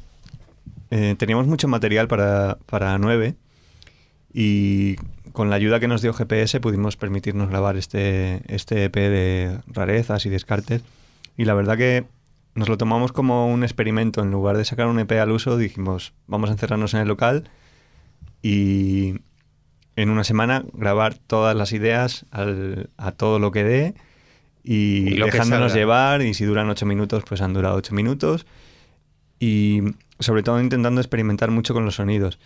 eh, 0.92 1.16
teníamos 1.18 1.48
mucho 1.48 1.68
material 1.68 2.08
para, 2.08 2.58
para 2.66 2.98
9 2.98 3.36
y 4.34 4.96
con 5.32 5.50
la 5.50 5.56
ayuda 5.56 5.80
que 5.80 5.88
nos 5.88 6.02
dio 6.02 6.14
GPS 6.14 6.60
pudimos 6.60 6.98
permitirnos 6.98 7.50
grabar 7.50 7.78
este, 7.78 8.42
este 8.54 8.86
EP 8.86 8.96
de 8.96 9.60
rarezas 9.68 10.26
y 10.26 10.30
descartes. 10.30 10.82
Y 11.38 11.46
la 11.46 11.54
verdad 11.54 11.78
que 11.78 12.06
nos 12.56 12.68
lo 12.70 12.78
tomamos 12.78 13.12
como 13.12 13.48
un 13.52 13.64
experimento. 13.64 14.22
En 14.22 14.32
lugar 14.32 14.58
de 14.58 14.66
sacar 14.66 14.88
un 14.88 15.00
EP 15.00 15.12
al 15.14 15.32
uso, 15.32 15.58
dijimos, 15.58 16.14
vamos 16.28 16.50
a 16.50 16.54
encerrarnos 16.54 16.94
en 16.94 17.02
el 17.02 17.08
local 17.08 17.50
y 18.42 19.16
en 19.96 20.10
una 20.10 20.24
semana 20.24 20.64
grabar 20.74 21.16
todas 21.16 21.56
las 21.56 21.72
ideas 21.74 22.26
al- 22.32 22.90
a 22.98 23.12
todo 23.12 23.40
lo 23.40 23.52
que 23.52 23.64
dé 23.64 23.94
y, 24.64 25.08
Y 25.10 25.10
lo 25.18 25.26
dejándonos 25.26 25.74
llevar 25.74 26.22
y 26.22 26.34
si 26.34 26.46
duran 26.46 26.70
ocho 26.70 26.86
minutos 26.86 27.24
pues 27.28 27.42
han 27.42 27.54
durado 27.54 27.76
ocho 27.78 27.94
minutos 27.94 28.46
y 29.40 29.82
sobre 30.20 30.44
todo 30.44 30.62
intentando 30.62 31.02
experimentar 31.02 31.50
mucho 31.52 31.74
con 31.74 31.86
los 31.86 31.96
sonidos 31.96 32.40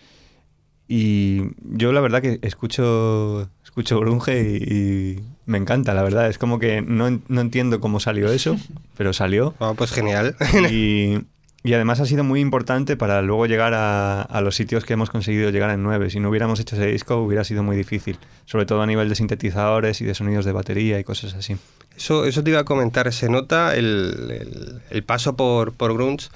y 0.88 1.42
yo 1.62 1.92
la 1.92 2.00
verdad 2.00 2.20
que 2.22 2.38
escucho 2.42 3.48
escucho 3.64 3.98
grunge 4.00 4.40
y, 4.42 4.56
y 4.74 5.20
me 5.46 5.58
encanta 5.58 5.94
la 5.94 6.02
verdad 6.02 6.28
es 6.28 6.38
como 6.38 6.58
que 6.58 6.82
no, 6.82 7.20
no 7.28 7.40
entiendo 7.40 7.80
cómo 7.80 8.00
salió 8.00 8.30
eso 8.30 8.56
pero 8.96 9.12
salió 9.12 9.54
Ah, 9.60 9.72
pues 9.76 9.90
genial. 9.92 10.36
y, 10.70 11.18
y 11.62 11.72
además 11.72 12.00
ha 12.00 12.06
sido 12.06 12.22
muy 12.24 12.40
importante 12.40 12.96
para 12.96 13.22
luego 13.22 13.46
llegar 13.46 13.72
a, 13.74 14.20
a 14.22 14.40
los 14.42 14.54
sitios 14.54 14.84
que 14.84 14.92
hemos 14.92 15.08
conseguido 15.08 15.48
llegar 15.50 15.70
en 15.70 15.82
9. 15.82 16.10
Si 16.10 16.20
no 16.20 16.28
hubiéramos 16.28 16.60
hecho 16.60 16.76
ese 16.76 16.86
disco 16.88 17.16
hubiera 17.16 17.42
sido 17.44 17.62
muy 17.62 17.74
difícil, 17.76 18.18
sobre 18.44 18.66
todo 18.66 18.82
a 18.82 18.86
nivel 18.86 19.08
de 19.08 19.14
sintetizadores 19.14 19.98
y 20.02 20.04
de 20.04 20.14
sonidos 20.14 20.44
de 20.44 20.52
batería 20.52 20.98
y 21.00 21.04
cosas 21.04 21.32
así. 21.34 21.56
Eso, 21.96 22.26
eso 22.26 22.44
te 22.44 22.50
iba 22.50 22.60
a 22.60 22.64
comentar, 22.64 23.10
se 23.14 23.30
nota 23.30 23.74
el, 23.76 23.86
el- 24.30 24.82
el 24.90 25.02
paso 25.04 25.36
por, 25.36 25.72
por 25.72 25.94
Grunge 25.94 26.28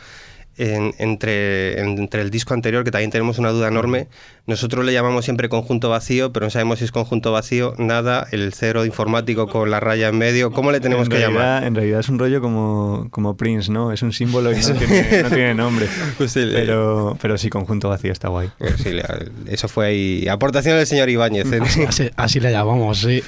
en- 0.59 0.95
entre, 0.99 1.81
en- 1.81 1.99
entre 1.99 2.23
el 2.23 2.31
disco 2.31 2.53
anterior, 2.55 2.85
que 2.85 2.91
también 2.91 3.11
tenemos 3.11 3.39
una 3.39 3.51
duda 3.51 3.69
enorme. 3.69 4.09
Nosotros 4.47 4.85
le 4.85 4.93
llamamos 4.93 5.25
siempre 5.25 5.49
conjunto 5.49 5.91
vacío, 5.91 6.33
pero 6.33 6.47
no 6.47 6.51
sabemos 6.51 6.79
si 6.79 6.85
es 6.87 6.91
conjunto 6.93 7.33
vacío, 7.33 7.75
nada, 7.79 8.27
el 8.33 8.53
cero 8.55 8.85
informático 8.87 9.47
con 9.47 9.71
la 9.71 9.79
raya 9.79 10.09
en 10.09 10.17
medio, 10.19 10.51
¿cómo 10.53 10.73
le 10.73 10.81
tenemos 10.81 11.05
en 11.07 11.11
que 11.11 11.19
realidad, 11.19 11.41
llamar? 11.43 11.65
En 11.65 11.75
realidad 11.75 12.01
es 12.01 12.09
un 12.09 12.19
rollo 12.19 12.41
como, 12.41 13.09
como 13.11 13.37
Prince, 13.37 13.71
¿no? 13.71 13.93
Es 13.93 14.01
un 14.03 14.13
símbolo 14.13 14.51
y 14.53 14.57
no 14.57 14.75
tiene, 14.79 15.23
no 15.23 15.29
tiene 15.29 15.55
nombre. 15.55 15.87
Pues 16.19 16.33
sí, 16.33 16.41
Pero, 16.53 17.17
pero 17.21 17.37
sí, 17.39 17.51
conjunto 17.51 17.89
vacío 17.91 18.11
está 18.13 18.29
guay. 18.29 18.49
Eh, 18.59 18.75
sí, 18.83 18.91
eso 19.49 19.69
fue 19.69 19.87
ahí. 19.87 20.29
Aportación 20.29 20.77
del 20.79 20.87
señor 20.87 21.09
Ibáñez. 21.11 21.53
¿eh? 21.53 21.61
Así, 21.89 22.11
así 22.17 22.41
le 22.41 22.51
llamamos, 22.51 22.99
sí. 22.99 23.23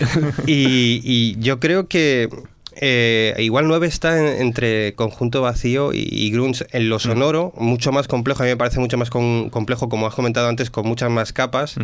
Y, 0.46 1.00
y 1.04 1.36
yo 1.38 1.60
creo 1.60 1.86
que 1.86 2.28
eh, 2.76 3.34
igual 3.38 3.66
9 3.68 3.86
está 3.86 4.18
en- 4.18 4.40
entre 4.42 4.94
conjunto 4.94 5.42
vacío 5.42 5.92
y, 5.92 6.08
y 6.10 6.30
grunge 6.30 6.66
en 6.72 6.88
lo 6.88 6.98
sonoro, 6.98 7.52
mucho 7.56 7.92
más 7.92 8.06
complejo. 8.08 8.42
A 8.42 8.46
mí 8.46 8.50
me 8.52 8.56
parece 8.56 8.78
mucho 8.80 8.96
más 8.98 9.10
con- 9.10 9.50
complejo, 9.50 9.88
como 9.88 10.06
has 10.06 10.14
comentado 10.14 10.48
antes, 10.48 10.70
con 10.70 10.86
muchas 10.86 11.10
más 11.10 11.32
capas 11.32 11.74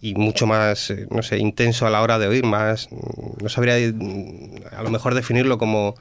y 0.00 0.14
mucho 0.14 0.46
más, 0.46 0.90
eh, 0.90 1.06
no 1.10 1.22
sé, 1.22 1.38
intenso 1.38 1.86
a 1.86 1.90
la 1.90 2.02
hora 2.02 2.18
de 2.18 2.28
oír, 2.28 2.44
más. 2.44 2.88
mm, 2.90 3.42
No 3.42 3.48
sabría 3.48 3.74
mm, 3.92 4.74
a 4.76 4.82
lo 4.82 4.90
mejor 4.90 5.14
definirlo 5.14 5.58
como. 5.58 5.94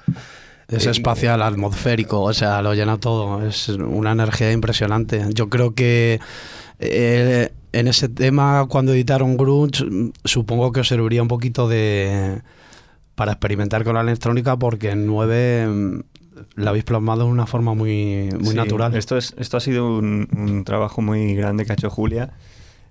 Es 0.69 0.85
Eh, 0.85 0.91
espacial, 0.91 1.41
atmosférico, 1.41 2.21
o 2.21 2.33
sea, 2.33 2.61
lo 2.61 2.73
llena 2.73 2.97
todo. 2.97 3.45
Es 3.47 3.69
una 3.69 4.11
energía 4.11 4.51
impresionante. 4.51 5.23
Yo 5.33 5.47
creo 5.49 5.73
que 5.73 6.19
eh, 6.79 7.49
en 7.71 7.87
ese 7.87 8.09
tema, 8.09 8.65
cuando 8.69 8.93
editaron 8.93 9.37
Grunge, 9.37 9.85
mm, 9.85 10.11
supongo 10.25 10.71
que 10.71 10.81
os 10.81 10.87
serviría 10.87 11.21
un 11.21 11.27
poquito 11.27 11.67
de 11.67 12.41
para 13.17 13.31
experimentar 13.31 13.83
con 13.83 13.95
la 13.95 14.01
electrónica, 14.01 14.57
porque 14.57 14.91
en 14.91 15.07
9 15.07 16.03
la 16.53 16.69
habéis 16.69 16.83
plasmado 16.83 17.25
de 17.25 17.31
una 17.31 17.47
forma 17.47 17.73
muy, 17.73 18.29
muy 18.39 18.49
Sí, 18.51 18.55
natural. 18.55 18.93
Esto, 18.95 19.17
es, 19.17 19.33
esto 19.39 19.57
ha 19.57 19.59
sido 19.59 19.97
un, 19.97 20.27
un 20.37 20.63
trabajo 20.63 21.01
muy 21.01 21.33
grande 21.33 21.65
que 21.65 21.71
ha 21.71 21.73
hecho 21.73 21.89
Julia, 21.89 22.33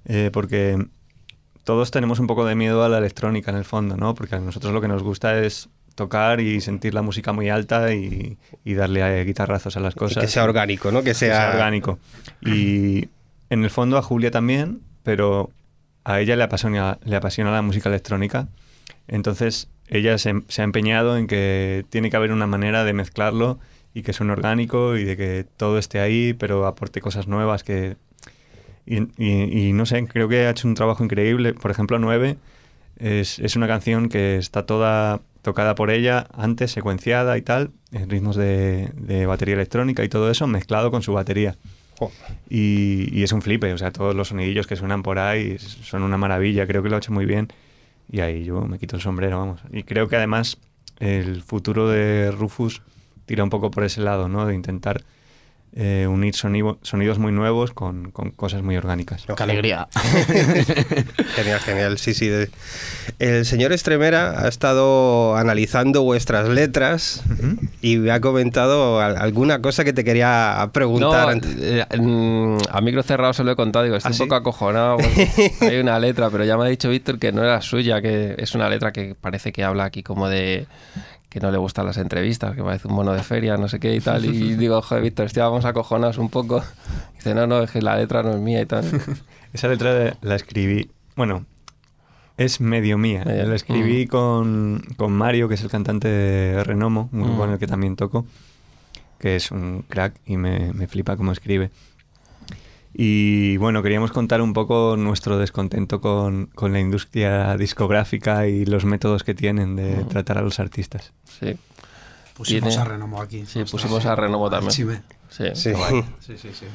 eh, 0.04 0.30
porque 0.32 0.84
todos 1.62 1.92
tenemos 1.92 2.18
un 2.18 2.26
poco 2.26 2.44
de 2.44 2.56
miedo 2.56 2.82
a 2.82 2.88
la 2.88 2.98
electrónica 2.98 3.52
en 3.52 3.56
el 3.56 3.64
fondo, 3.64 3.96
¿no? 3.96 4.16
Porque 4.16 4.34
a 4.34 4.40
nosotros 4.40 4.74
lo 4.74 4.80
que 4.80 4.88
nos 4.88 5.04
gusta 5.04 5.38
es 5.38 5.68
tocar 5.94 6.40
y 6.40 6.60
sentir 6.60 6.92
la 6.92 7.02
música 7.02 7.32
muy 7.32 7.48
alta 7.48 7.94
y, 7.94 8.36
y 8.64 8.74
darle 8.74 9.04
a 9.04 9.22
guitarrazos 9.22 9.76
a 9.76 9.80
las 9.80 9.94
y 9.94 9.98
cosas. 9.98 10.24
que 10.24 10.28
sea 10.28 10.42
orgánico, 10.42 10.90
¿no? 10.90 11.04
Que 11.04 11.10
que 11.10 11.14
sea, 11.14 11.36
sea 11.36 11.50
orgánico. 11.52 12.00
Y 12.40 13.08
en 13.48 13.62
el 13.62 13.70
fondo 13.70 13.96
a 13.96 14.02
Julia 14.02 14.32
también, 14.32 14.80
pero 15.04 15.50
a 16.02 16.18
ella 16.18 16.34
le 16.34 16.42
apasiona, 16.42 16.98
le 17.04 17.14
apasiona 17.14 17.52
la 17.52 17.62
música 17.62 17.88
electrónica. 17.90 18.48
Entonces 19.06 19.68
ella 19.88 20.18
se, 20.18 20.42
se 20.48 20.60
ha 20.62 20.64
empeñado 20.64 21.16
en 21.16 21.26
que 21.26 21.84
tiene 21.90 22.10
que 22.10 22.16
haber 22.16 22.32
una 22.32 22.46
manera 22.46 22.84
de 22.84 22.92
mezclarlo 22.92 23.58
y 23.94 24.02
que 24.02 24.12
suene 24.12 24.32
orgánico 24.32 24.96
y 24.96 25.04
de 25.04 25.16
que 25.16 25.46
todo 25.56 25.78
esté 25.78 26.00
ahí, 26.00 26.34
pero 26.34 26.66
aporte 26.66 27.00
cosas 27.00 27.28
nuevas 27.28 27.62
que... 27.64 27.96
Y, 28.84 28.98
y- 29.18 29.68
y 29.68 29.72
no 29.72 29.86
sé, 29.86 30.06
creo 30.06 30.28
que 30.28 30.46
ha 30.46 30.50
hecho 30.50 30.68
un 30.68 30.74
trabajo 30.74 31.02
increíble. 31.02 31.54
Por 31.54 31.70
ejemplo, 31.70 31.98
9 31.98 32.36
es, 32.98 33.38
es 33.38 33.56
una 33.56 33.66
canción 33.66 34.08
que 34.08 34.36
está 34.36 34.64
toda 34.66 35.20
tocada 35.42 35.74
por 35.74 35.90
ella 35.90 36.26
antes, 36.34 36.72
secuenciada 36.72 37.38
y 37.38 37.42
tal, 37.42 37.70
en 37.92 38.10
ritmos 38.10 38.36
de, 38.36 38.90
de 38.96 39.26
batería 39.26 39.54
electrónica 39.54 40.04
y 40.04 40.08
todo 40.08 40.30
eso, 40.30 40.46
mezclado 40.46 40.90
con 40.90 41.02
su 41.02 41.12
batería. 41.12 41.56
Y, 42.50 43.08
y 43.18 43.22
es 43.22 43.32
un 43.32 43.42
flipe, 43.42 43.72
o 43.72 43.78
sea, 43.78 43.90
todos 43.92 44.14
los 44.14 44.28
sonidillos 44.28 44.66
que 44.66 44.76
suenan 44.76 45.02
por 45.02 45.18
ahí 45.18 45.56
son 45.58 46.02
una 46.02 46.16
maravilla, 46.18 46.66
creo 46.66 46.82
que 46.82 46.88
lo 46.90 46.96
ha 46.96 46.98
hecho 46.98 47.12
muy 47.12 47.26
bien. 47.26 47.48
Y 48.10 48.20
ahí 48.20 48.44
yo 48.44 48.62
me 48.62 48.78
quito 48.78 48.96
el 48.96 49.02
sombrero, 49.02 49.38
vamos. 49.38 49.60
Y 49.72 49.82
creo 49.82 50.08
que 50.08 50.16
además 50.16 50.58
el 50.98 51.42
futuro 51.42 51.88
de 51.88 52.30
Rufus 52.30 52.82
tira 53.26 53.44
un 53.44 53.50
poco 53.50 53.70
por 53.70 53.84
ese 53.84 54.00
lado, 54.00 54.28
¿no? 54.28 54.46
De 54.46 54.54
intentar 54.54 55.02
eh, 55.78 56.06
unir 56.08 56.34
sonido- 56.34 56.78
sonidos 56.82 57.18
muy 57.18 57.32
nuevos 57.32 57.72
con, 57.72 58.10
con 58.10 58.30
cosas 58.30 58.62
muy 58.62 58.76
orgánicas. 58.78 59.24
¡Qué 59.36 59.42
alegría! 59.42 59.88
Genial, 61.34 61.60
genial, 61.60 61.98
sí, 61.98 62.14
sí. 62.14 62.30
El 63.18 63.44
señor 63.44 63.72
Estremera 63.72 64.42
ha 64.44 64.48
estado 64.48 65.36
analizando 65.36 66.02
vuestras 66.02 66.48
letras 66.48 67.22
y 67.82 67.98
me 67.98 68.10
ha 68.10 68.20
comentado 68.20 69.00
al- 69.00 69.16
alguna 69.18 69.60
cosa 69.60 69.84
que 69.84 69.92
te 69.92 70.02
quería 70.04 70.68
preguntar. 70.72 71.26
No, 71.26 71.28
antes. 71.32 71.56
eh, 71.60 71.84
a 72.70 72.80
micro 72.80 73.02
cerrado 73.02 73.32
se 73.32 73.44
lo 73.44 73.52
he 73.52 73.56
contado, 73.56 73.84
digo, 73.84 73.96
estoy 73.96 74.08
¿Ah, 74.08 74.12
un 74.12 74.14
sí? 74.14 74.22
poco 74.22 74.34
acojonado. 74.36 74.96
hay 75.60 75.76
una 75.78 75.98
letra, 75.98 76.30
pero 76.30 76.44
ya 76.44 76.56
me 76.56 76.64
ha 76.64 76.68
dicho 76.68 76.88
Víctor 76.88 77.18
que 77.18 77.32
no 77.32 77.42
era 77.44 77.60
suya, 77.60 78.00
que 78.00 78.34
es 78.38 78.54
una 78.54 78.68
letra 78.70 78.92
que 78.92 79.14
parece 79.20 79.52
que 79.52 79.62
habla 79.64 79.84
aquí 79.84 80.02
como 80.02 80.28
de 80.28 80.66
que 81.36 81.40
no 81.40 81.50
le 81.50 81.58
gustan 81.58 81.84
las 81.84 81.98
entrevistas, 81.98 82.54
que 82.56 82.62
parece 82.62 82.88
un 82.88 82.94
mono 82.94 83.12
de 83.12 83.22
feria, 83.22 83.58
no 83.58 83.68
sé 83.68 83.78
qué 83.78 83.94
y 83.94 84.00
tal. 84.00 84.24
Y 84.24 84.54
digo, 84.56 84.80
joder, 84.80 85.02
Víctor, 85.02 85.26
estábamos 85.26 85.66
acojonados 85.66 86.16
un 86.16 86.30
poco. 86.30 86.64
Dice, 87.14 87.34
no, 87.34 87.46
no, 87.46 87.62
es 87.62 87.70
que 87.70 87.82
la 87.82 87.94
letra 87.94 88.22
no 88.22 88.30
es 88.30 88.40
mía 88.40 88.62
y 88.62 88.64
tal. 88.64 88.84
Esa 89.52 89.68
letra 89.68 90.16
la 90.22 90.34
escribí, 90.34 90.90
bueno, 91.14 91.44
es 92.38 92.62
medio 92.62 92.96
mía. 92.96 93.22
La 93.26 93.54
escribí 93.54 94.06
con, 94.06 94.82
con 94.96 95.12
Mario, 95.12 95.46
que 95.46 95.56
es 95.56 95.62
el 95.62 95.68
cantante 95.68 96.08
de 96.08 96.64
Renomo, 96.64 97.10
un 97.12 97.22
grupo 97.24 97.42
Mm. 97.42 97.48
en 97.48 97.50
el 97.50 97.58
que 97.58 97.66
también 97.66 97.96
toco, 97.96 98.24
que 99.18 99.36
es 99.36 99.50
un 99.50 99.84
crack 99.86 100.14
y 100.24 100.38
me, 100.38 100.72
me 100.72 100.86
flipa 100.86 101.18
cómo 101.18 101.32
escribe. 101.32 101.70
Y 102.98 103.58
bueno, 103.58 103.82
queríamos 103.82 104.10
contar 104.10 104.40
un 104.40 104.54
poco 104.54 104.96
nuestro 104.96 105.36
descontento 105.36 106.00
con, 106.00 106.46
con 106.54 106.72
la 106.72 106.80
industria 106.80 107.54
discográfica 107.58 108.46
y 108.46 108.64
los 108.64 108.86
métodos 108.86 109.22
que 109.22 109.34
tienen 109.34 109.76
de 109.76 109.96
Mm. 110.04 110.08
tratar 110.08 110.38
a 110.38 110.42
los 110.42 110.58
artistas. 110.60 111.12
Sí, 111.40 111.56
Pusimos 112.34 112.68
Tiene- 112.70 112.82
a 112.82 112.84
Renomo 112.84 113.20
aquí. 113.22 113.40
sí, 113.46 113.60
Ostras, 113.60 113.70
pusimos 113.70 114.04
a 114.06 114.14
Renomo 114.14 114.48
también. 114.50 114.70
Chime. 114.70 115.02
sí. 115.30 115.44
Sí. 115.54 115.72
Sí, 116.20 116.36
sí, 116.38 116.48
sí. 116.52 116.66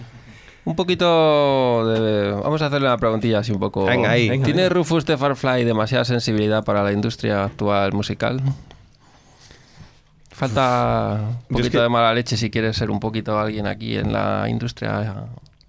Un 0.65 0.75
poquito 0.75 1.87
de... 1.91 2.31
Vamos 2.33 2.61
a 2.61 2.67
hacerle 2.67 2.87
una 2.87 2.97
preguntilla 2.97 3.39
así 3.39 3.51
un 3.51 3.59
poco... 3.59 3.85
Venga, 3.85 4.11
ahí. 4.11 4.29
Venga, 4.29 4.45
¿Tiene 4.45 4.63
venga. 4.63 4.73
Rufus 4.75 5.05
de 5.07 5.17
Farfly 5.17 5.63
demasiada 5.63 6.05
sensibilidad 6.05 6.63
para 6.63 6.83
la 6.83 6.91
industria 6.91 7.43
actual 7.45 7.93
musical? 7.93 8.41
Falta 10.29 11.19
un 11.21 11.29
es 11.29 11.47
poquito 11.61 11.77
que- 11.77 11.81
de 11.83 11.89
mala 11.89 12.13
leche 12.13 12.37
si 12.37 12.49
quieres 12.49 12.75
ser 12.77 12.89
un 12.89 12.99
poquito 12.99 13.37
alguien 13.39 13.67
aquí 13.67 13.97
en 13.97 14.13
la 14.13 14.47
industria 14.49 15.25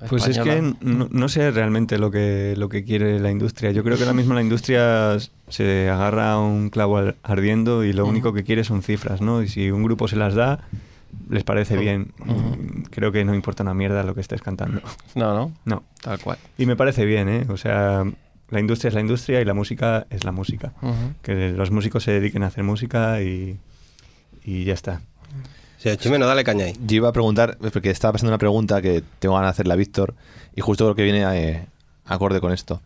Pues 0.08 0.26
es 0.28 0.38
que 0.38 0.74
no, 0.80 1.08
no 1.10 1.28
sé 1.28 1.50
realmente 1.50 1.98
lo 1.98 2.10
que, 2.10 2.54
lo 2.56 2.68
que 2.68 2.84
quiere 2.84 3.18
la 3.20 3.30
industria. 3.30 3.70
Yo 3.70 3.82
creo 3.84 3.96
que 3.96 4.02
ahora 4.02 4.14
mismo 4.14 4.34
la 4.34 4.42
industria 4.42 5.16
se 5.48 5.88
agarra 5.90 6.32
a 6.32 6.40
un 6.40 6.70
clavo 6.70 6.96
ar- 6.98 7.16
ardiendo 7.22 7.84
y 7.84 7.92
lo 7.92 8.06
único 8.06 8.32
que 8.32 8.44
quiere 8.44 8.64
son 8.64 8.82
cifras, 8.82 9.20
¿no? 9.20 9.42
Y 9.42 9.48
si 9.48 9.70
un 9.70 9.82
grupo 9.82 10.08
se 10.08 10.16
las 10.16 10.34
da, 10.34 10.60
les 11.28 11.44
parece 11.44 11.76
bien. 11.76 12.12
Creo 12.90 13.12
que 13.12 13.24
no 13.24 13.34
importa 13.34 13.62
una 13.62 13.74
mierda 13.74 14.02
lo 14.02 14.14
que 14.14 14.20
estés 14.22 14.40
cantando. 14.42 14.80
No, 15.14 15.34
no, 15.34 15.52
No. 15.64 15.82
tal 16.00 16.18
cual. 16.20 16.38
Y 16.58 16.66
me 16.66 16.74
parece 16.76 17.04
bien, 17.04 17.28
¿eh? 17.28 17.46
O 17.48 17.56
sea, 17.56 18.04
la 18.50 18.60
industria 18.60 18.88
es 18.88 18.94
la 18.94 19.00
industria 19.00 19.40
y 19.40 19.44
la 19.44 19.54
música 19.54 20.06
es 20.10 20.24
la 20.24 20.32
música. 20.32 20.72
Que 21.22 21.50
los 21.52 21.70
músicos 21.70 22.02
se 22.02 22.12
dediquen 22.12 22.42
a 22.42 22.46
hacer 22.48 22.64
música 22.64 23.22
y, 23.22 23.58
y 24.44 24.64
ya 24.64 24.74
está. 24.74 25.00
Sí, 25.82 25.96
Chimeno, 25.96 26.26
dale 26.26 26.44
caña 26.44 26.66
ahí. 26.66 26.74
Yo 26.86 26.98
iba 26.98 27.08
a 27.08 27.12
preguntar, 27.12 27.58
porque 27.72 27.90
estaba 27.90 28.12
pasando 28.12 28.30
una 28.30 28.38
pregunta 28.38 28.80
que 28.80 29.02
tengo 29.18 29.34
ganas 29.34 29.48
de 29.48 29.50
hacerle 29.50 29.72
a 29.72 29.76
Víctor, 29.76 30.14
y 30.54 30.60
justo 30.60 30.84
creo 30.84 30.94
que 30.94 31.02
viene 31.02 31.24
eh, 31.36 31.66
acorde 32.04 32.40
con 32.40 32.52
esto. 32.52 32.80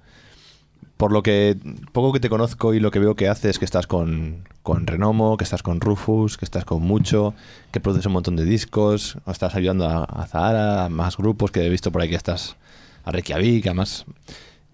Por 0.96 1.12
lo 1.12 1.22
que 1.22 1.59
poco 1.92 2.14
que 2.14 2.20
te 2.20 2.30
conozco 2.30 2.72
y 2.72 2.80
lo 2.80 2.90
que 2.90 2.98
veo 2.98 3.14
que 3.14 3.28
haces, 3.28 3.59
que 3.59 3.66
estás 3.66 3.87
con, 3.87 4.48
con 4.62 4.87
Renomo, 4.87 5.37
que 5.37 5.44
estás 5.44 5.62
con 5.62 5.82
Rufus, 5.82 6.38
que 6.38 6.46
estás 6.46 6.64
con 6.64 6.80
Mucho, 6.85 7.35
que 7.70 7.80
produces 7.80 8.06
un 8.06 8.14
montón 8.14 8.35
de 8.35 8.46
discos, 8.46 9.18
estás 9.26 9.54
ayudando 9.56 9.87
a, 9.87 10.04
a 10.04 10.26
Zahara, 10.26 10.87
a 10.87 10.88
más 10.88 11.18
grupos, 11.18 11.50
que 11.50 11.66
he 11.66 11.68
visto 11.68 11.92
por 11.92 12.00
ahí 12.00 12.09
que 12.09 12.16
estás 12.16 12.56
a 13.04 13.12
Reykjavik, 13.12 13.66
además. 13.66 14.06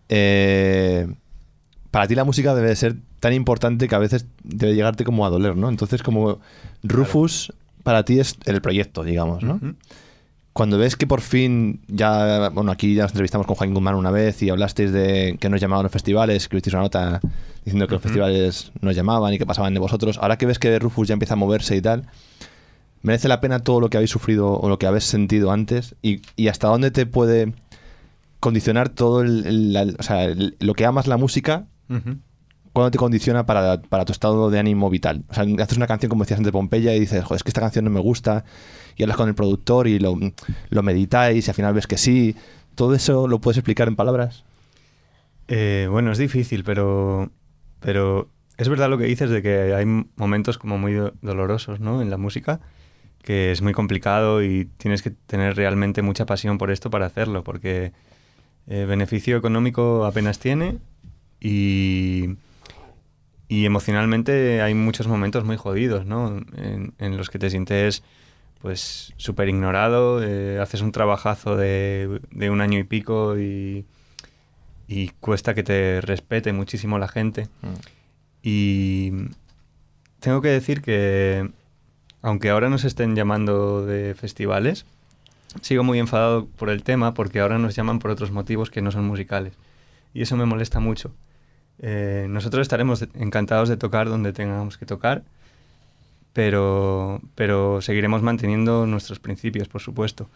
Eh, 0.09 1.13
para 1.91 2.07
ti 2.07 2.15
la 2.15 2.23
música 2.23 2.55
debe 2.55 2.69
de 2.69 2.77
ser 2.77 2.95
tan 3.19 3.33
importante 3.33 3.89
que 3.89 3.95
a 3.97 3.99
veces 3.99 4.27
debe 4.45 4.77
llegarte 4.77 5.03
como 5.03 5.27
a 5.27 5.31
doler, 5.31 5.57
¿no? 5.57 5.69
Entonces, 5.69 6.05
como 6.05 6.39
Rufus 6.85 7.53
para 7.83 8.05
ti 8.05 8.19
es 8.21 8.37
el 8.47 8.61
proyecto, 8.61 9.03
digamos, 9.05 9.43
¿no? 9.43 9.59
Cuando 10.53 10.77
ves 10.77 10.97
que 10.97 11.07
por 11.07 11.23
fin 11.23 11.81
ya, 11.89 12.51
bueno, 12.51 12.73
aquí 12.73 12.95
ya 12.95 13.05
nos 13.05 13.13
entrevistamos 13.13 13.47
con 13.47 13.57
Joaquín 13.57 13.73
Guzmán 13.75 13.95
una 13.95 14.11
vez 14.11 14.43
y 14.43 14.51
hablasteis 14.51 14.93
de 14.93 15.39
que 15.41 15.49
nos 15.49 15.61
llamaban 15.63 15.83
los 15.83 15.93
festivales, 15.93 16.37
escribisteis 16.37 16.75
una 16.75 16.83
nota 16.83 17.21
diciendo 17.65 17.87
que 17.87 17.95
los 17.95 18.03
festivales 18.03 18.71
nos 18.83 18.95
llamaban 18.95 19.33
y 19.33 19.39
que 19.39 19.47
pasaban 19.47 19.73
de 19.73 19.81
vosotros. 19.81 20.19
Ahora 20.19 20.37
que 20.37 20.45
ves 20.45 20.59
que 20.59 20.79
Rufus 20.79 21.09
ya 21.09 21.15
empieza 21.15 21.35
a 21.35 21.37
moverse 21.39 21.75
y 21.75 21.81
tal, 21.81 22.07
¿merece 23.01 23.29
la 23.29 23.41
pena 23.41 23.61
todo 23.61 23.81
lo 23.81 23.89
que 23.89 23.97
habéis 23.97 24.11
sufrido 24.11 24.53
o 24.59 24.69
lo 24.69 24.79
que 24.79 24.87
habéis 24.87 25.05
sentido 25.05 25.53
antes? 25.53 25.95
¿Y, 26.03 26.21
y 26.37 26.49
hasta 26.49 26.69
dónde 26.69 26.91
te 26.91 27.07
puede 27.07 27.55
condicionar 28.41 28.91
todo 28.91 29.23
el, 29.23 29.47
el- 29.47 29.73
la- 29.73 29.95
o 29.99 30.03
sea, 30.03 30.25
el- 30.25 30.57
lo 30.61 30.75
que 30.75 30.85
amas 30.85 31.07
la 31.07 31.17
música. 31.17 31.65
¿Cuándo 32.73 32.91
te 32.91 32.99
condiciona 32.99 33.45
para, 33.45 33.83
para 33.83 34.05
tu 34.05 34.13
estado 34.13 34.51
de 34.51 34.59
ánimo 34.59 34.89
vital? 34.89 35.25
O 35.29 35.35
sea, 35.35 35.45
haces 35.63 35.77
una 35.77 35.87
canción 35.87 36.09
como 36.09 36.25
decías 36.25 36.39
antes 36.39 36.49
de 36.49 36.53
Pompeya 36.53 36.95
y 36.95 37.01
dices, 37.01 37.23
joder, 37.25 37.37
es 37.37 37.43
que 37.43 37.51
esta 37.51 37.61
canción 37.61 37.85
no 37.85 37.91
me 37.91 38.01
gusta, 38.01 38.45
y 38.97 39.03
hablas 39.03 39.17
con 39.19 39.29
el 39.29 39.35
productor 39.35 39.89
y 39.89 39.99
lo, 39.99 40.19
lo 40.71 40.83
meditáis 40.83 41.47
y 41.47 41.51
al 41.51 41.55
final 41.55 41.75
ves 41.75 41.87
que 41.87 41.99
sí. 41.99 42.35
¿Todo 42.75 42.95
eso 42.95 43.29
lo 43.29 43.41
puedes 43.41 43.59
explicar 43.59 43.89
en 43.89 43.97
palabras? 43.97 44.45
Eh, 45.49 45.87
bueno, 45.91 46.13
es 46.13 46.19
difícil, 46.19 46.65
pero, 46.65 47.31
pero 47.81 48.29
es 48.57 48.69
verdad 48.69 48.89
lo 48.89 48.97
que 48.97 49.05
dices 49.05 49.29
de 49.29 49.43
que 49.43 49.75
hay 49.75 49.85
momentos 50.17 50.57
como 50.57 50.79
muy 50.79 50.95
do- 50.95 51.13
dolorosos 51.21 51.81
¿no? 51.81 52.01
en 52.01 52.09
la 52.09 52.17
música, 52.17 52.61
que 53.23 53.53
es 53.53 53.61
muy 53.61 53.73
complicado 53.75 54.43
y 54.43 54.65
tienes 54.79 55.03
que 55.03 55.11
tener 55.11 55.57
realmente 55.57 56.01
mucha 56.01 56.25
pasión 56.25 56.57
por 56.59 56.71
esto 56.71 56.89
para 56.89 57.05
hacerlo, 57.07 57.45
porque 57.45 57.93
eh, 58.67 58.87
beneficio 58.89 59.37
económico 59.37 60.07
apenas 60.07 60.39
tiene 60.39 60.79
y, 61.41 62.37
y 63.53 63.67
emocionalmente 63.67 64.63
hay 64.63 64.73
muchos 64.73 65.07
momentos 65.07 65.45
muy 65.45 65.59
jodidos, 65.59 66.07
¿no? 66.07 66.39
En, 66.57 66.95
en 66.99 67.19
los 67.19 67.29
que 67.29 67.39
te 67.39 67.51
sientes 67.51 68.03
pues 68.63 69.13
súper 69.19 69.51
ignorado, 69.51 70.25
eh, 70.25 70.59
haces 70.59 70.81
un 70.81 70.91
trabajazo 70.91 71.55
de, 71.55 72.23
de 72.31 72.49
un 72.49 72.63
año 72.63 72.79
y 72.79 72.85
pico 72.85 73.39
y, 73.39 73.85
y 74.89 75.09
cuesta 75.21 75.53
que 75.53 75.63
te 75.63 76.01
respete 76.01 76.55
muchísimo 76.55 76.99
la 76.99 77.09
gente. 77.09 77.49
Y 78.43 79.13
tengo 80.21 80.41
que 80.41 80.49
decir 80.49 80.81
que, 80.81 81.51
aunque 82.23 82.49
ahora 82.49 82.71
nos 82.71 82.85
estén 82.85 83.15
llamando 83.15 83.85
de 83.85 84.15
festivales, 84.15 84.87
sigo 85.61 85.85
muy 85.85 85.99
enfadado 85.99 86.47
por 86.47 86.71
el 86.71 86.85
tema 86.85 87.13
porque 87.13 87.41
ahora 87.41 87.59
nos 87.59 87.77
llaman 87.77 87.99
por 87.99 88.13
otros 88.13 88.31
motivos 88.31 88.71
que 88.71 88.81
no 88.81 88.93
son 88.93 89.05
musicales. 89.05 89.53
Y 90.15 90.23
eso 90.23 90.39
me 90.39 90.47
molesta 90.47 90.81
mucho. 90.81 91.13
Eh, 91.79 92.27
nosotros 92.29 92.63
estaremos 92.63 93.05
encantados 93.15 93.69
de 93.69 93.77
tocar 93.77 94.09
donde 94.09 94.33
tengamos 94.33 94.79
que 94.79 94.87
tocar, 94.87 95.23
pero, 96.33 97.21
pero 97.35 97.81
seguiremos 97.83 98.23
manteniendo 98.23 98.87
nuestros 98.87 99.19
principios, 99.19 99.69
por 99.69 99.81
supuesto. 99.81 100.29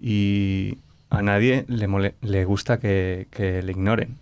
Y 0.00 0.78
a 1.10 1.22
nadie 1.22 1.64
le, 1.68 2.14
le 2.20 2.44
gusta 2.44 2.78
que, 2.78 3.28
que 3.30 3.62
le 3.62 3.72
ignoren. 3.72 4.18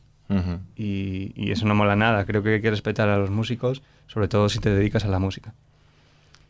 Y, 0.77 1.33
y 1.37 1.53
eso 1.53 1.67
no 1.67 1.75
mola 1.77 1.95
nada. 1.95 2.25
Creo 2.25 2.43
que 2.43 2.55
hay 2.55 2.61
que 2.61 2.71
respetar 2.71 3.09
a 3.09 3.17
los 3.17 3.31
músicos, 3.31 3.83
sobre 4.09 4.27
todo 4.27 4.49
si 4.49 4.59
te 4.59 4.71
dedicas 4.71 5.05
a 5.05 5.09
la 5.09 5.21
música. 5.21 5.55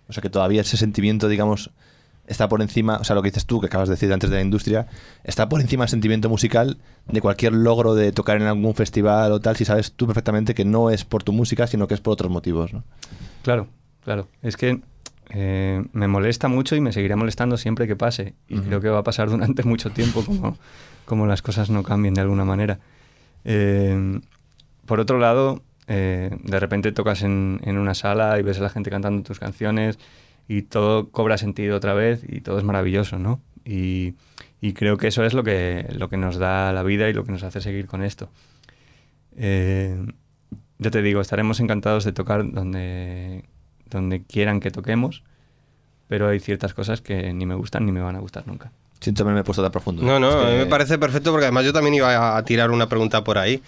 O 0.08 0.12
sea, 0.12 0.22
que 0.22 0.30
todavía 0.30 0.62
ese 0.62 0.76
sentimiento, 0.76 1.28
digamos, 1.28 1.70
está 2.26 2.48
por 2.48 2.60
encima, 2.62 2.96
o 2.96 3.04
sea, 3.04 3.14
lo 3.14 3.22
que 3.22 3.28
dices 3.30 3.46
tú, 3.46 3.60
que 3.60 3.66
acabas 3.66 3.88
de 3.88 3.94
decir 3.94 4.12
antes 4.12 4.30
de 4.30 4.36
la 4.36 4.42
industria, 4.42 4.86
está 5.24 5.48
por 5.48 5.60
encima 5.60 5.84
del 5.84 5.90
sentimiento 5.90 6.28
musical 6.28 6.78
de 7.06 7.20
cualquier 7.20 7.52
logro 7.52 7.94
de 7.94 8.12
tocar 8.12 8.36
en 8.36 8.44
algún 8.44 8.74
festival 8.74 9.32
o 9.32 9.40
tal, 9.40 9.56
si 9.56 9.64
sabes 9.64 9.92
tú 9.92 10.06
perfectamente 10.06 10.54
que 10.54 10.64
no 10.64 10.90
es 10.90 11.04
por 11.04 11.22
tu 11.22 11.32
música, 11.32 11.66
sino 11.66 11.86
que 11.88 11.94
es 11.94 12.00
por 12.00 12.12
otros 12.12 12.30
motivos, 12.30 12.72
¿no? 12.72 12.82
Claro, 13.42 13.68
claro. 14.04 14.28
Es 14.42 14.56
que 14.56 14.80
eh, 15.30 15.84
me 15.92 16.08
molesta 16.08 16.48
mucho 16.48 16.76
y 16.76 16.80
me 16.80 16.92
seguirá 16.92 17.16
molestando 17.16 17.56
siempre 17.56 17.86
que 17.86 17.96
pase. 17.96 18.34
Y 18.48 18.56
Ujú. 18.58 18.64
creo 18.66 18.80
que 18.80 18.88
va 18.88 18.98
a 18.98 19.04
pasar 19.04 19.30
durante 19.30 19.62
mucho 19.64 19.90
tiempo 19.90 20.24
como, 20.24 20.56
como 21.04 21.26
las 21.26 21.42
cosas 21.42 21.70
no 21.70 21.82
cambien 21.82 22.14
de 22.14 22.20
alguna 22.22 22.44
manera. 22.44 22.78
Eh, 23.44 24.20
por 24.86 25.00
otro 25.00 25.18
lado, 25.18 25.62
eh, 25.88 26.36
de 26.42 26.60
repente 26.60 26.90
tocas 26.92 27.22
en, 27.22 27.60
en 27.62 27.78
una 27.78 27.94
sala 27.94 28.38
y 28.38 28.42
ves 28.42 28.58
a 28.58 28.62
la 28.62 28.70
gente 28.70 28.90
cantando 28.90 29.22
tus 29.22 29.38
canciones 29.38 29.98
y 30.48 30.62
todo 30.62 31.08
cobra 31.10 31.38
sentido 31.38 31.76
otra 31.76 31.94
vez 31.94 32.22
y 32.28 32.40
todo 32.40 32.58
es 32.58 32.64
maravilloso, 32.64 33.18
¿no? 33.18 33.40
Y, 33.64 34.14
y 34.60 34.72
creo 34.74 34.96
que 34.96 35.08
eso 35.08 35.24
es 35.24 35.34
lo 35.34 35.42
que, 35.42 35.86
lo 35.96 36.08
que 36.08 36.16
nos 36.16 36.36
da 36.38 36.72
la 36.72 36.82
vida 36.82 37.08
y 37.08 37.12
lo 37.12 37.24
que 37.24 37.32
nos 37.32 37.42
hace 37.42 37.60
seguir 37.60 37.86
con 37.86 38.02
esto. 38.02 38.28
Eh, 39.36 39.96
ya 40.78 40.90
te 40.90 41.02
digo, 41.02 41.20
estaremos 41.20 41.60
encantados 41.60 42.04
de 42.04 42.12
tocar 42.12 42.50
donde, 42.50 43.44
donde 43.90 44.22
quieran 44.22 44.60
que 44.60 44.70
toquemos, 44.70 45.22
pero 46.08 46.28
hay 46.28 46.40
ciertas 46.40 46.74
cosas 46.74 47.00
que 47.00 47.32
ni 47.32 47.46
me 47.46 47.54
gustan 47.54 47.84
ni 47.86 47.92
me 47.92 48.00
van 48.00 48.16
a 48.16 48.20
gustar 48.20 48.46
nunca. 48.46 48.70
Siento 49.00 49.24
haberme 49.24 49.44
puesto 49.44 49.62
tan 49.62 49.72
profundo. 49.72 50.02
No, 50.02 50.18
no, 50.18 50.30
Es 50.30 50.36
que- 50.36 50.42
a 50.46 50.50
mí 50.52 50.56
me 50.58 50.66
parece 50.66 50.98
perfecto 50.98 51.30
porque 51.30 51.44
además 51.46 51.64
yo 51.64 51.72
también 51.72 51.94
iba 51.94 52.36
a 52.36 52.44
tirar 52.44 52.70
una 52.70 52.88
pregunta 52.88 53.22
por 53.24 53.36
ahí 53.38 53.62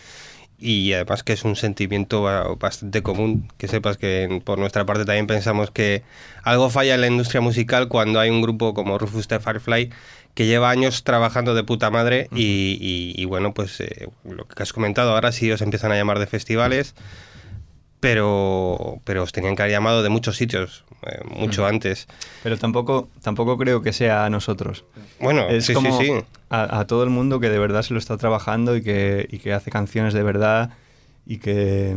y 0.61 0.92
además 0.92 1.23
que 1.23 1.33
es 1.35 1.44
un 1.44 1.55
sentimiento 1.57 2.23
ba- 2.23 2.44
bastante 2.59 3.03
común, 3.03 3.49
que 3.59 3.68
sepas 3.68 3.97
que 3.97 4.40
por 4.44 4.59
nuestra 4.59 4.85
parte 4.85 5.05
también 5.05 5.27
pensamos 5.27 5.71
que 5.71 6.03
algo 6.42 6.68
falla 6.71 6.94
en 6.97 7.01
la 7.03 7.07
industria 7.07 7.40
musical 7.40 7.88
cuando 7.88 8.18
hay 8.21 8.31
un 8.31 8.42
grupo 8.42 8.75
como 8.75 8.99
Rufus 8.99 9.29
the 9.29 9.38
Firefly 9.40 9.90
que 10.35 10.47
lleva 10.47 10.71
años 10.71 11.05
trabajando 11.05 11.55
de 11.55 11.64
puta 11.64 11.90
madre 11.90 12.29
y, 12.35 12.79
y- 12.81 13.14
y 13.21 13.25
bueno, 13.25 13.55
pues 13.55 13.81
eh, 13.81 14.09
lo 14.25 14.47
que 14.47 14.62
has 14.62 14.73
comentado, 14.73 15.12
ahora 15.12 15.33
sí 15.33 15.51
os 15.51 15.62
empiezan 15.62 15.90
a 15.92 15.97
llamar 15.97 16.18
de 16.18 16.27
festivales, 16.27 16.94
pero, 18.00 19.00
pero 19.04 19.22
os 19.22 19.32
tenían 19.32 19.56
que 19.56 19.62
haber 19.62 19.72
llamado 19.72 20.02
de 20.02 20.08
muchos 20.08 20.37
sitios, 20.37 20.84
eh, 21.06 21.20
mucho 21.24 21.66
antes. 21.66 22.06
Pero 22.42 22.56
tampoco, 22.56 23.08
tampoco 23.22 23.58
creo 23.58 23.82
que 23.82 23.92
sea 23.92 24.24
a 24.24 24.30
nosotros. 24.30 24.84
Bueno, 25.20 25.48
es 25.48 25.66
sí, 25.66 25.74
como 25.74 25.98
sí, 25.98 26.06
sí. 26.06 26.12
A, 26.50 26.80
a 26.80 26.87
todo 26.87 27.02
el 27.02 27.11
mundo 27.11 27.40
que 27.40 27.50
de 27.50 27.58
verdad 27.58 27.82
se 27.82 27.92
lo 27.92 27.98
está 27.98 28.16
trabajando 28.16 28.76
y 28.76 28.82
que, 28.82 29.26
y 29.30 29.38
que 29.38 29.52
hace 29.52 29.70
canciones 29.70 30.14
de 30.14 30.22
verdad 30.22 30.70
y 31.26 31.38
que, 31.38 31.96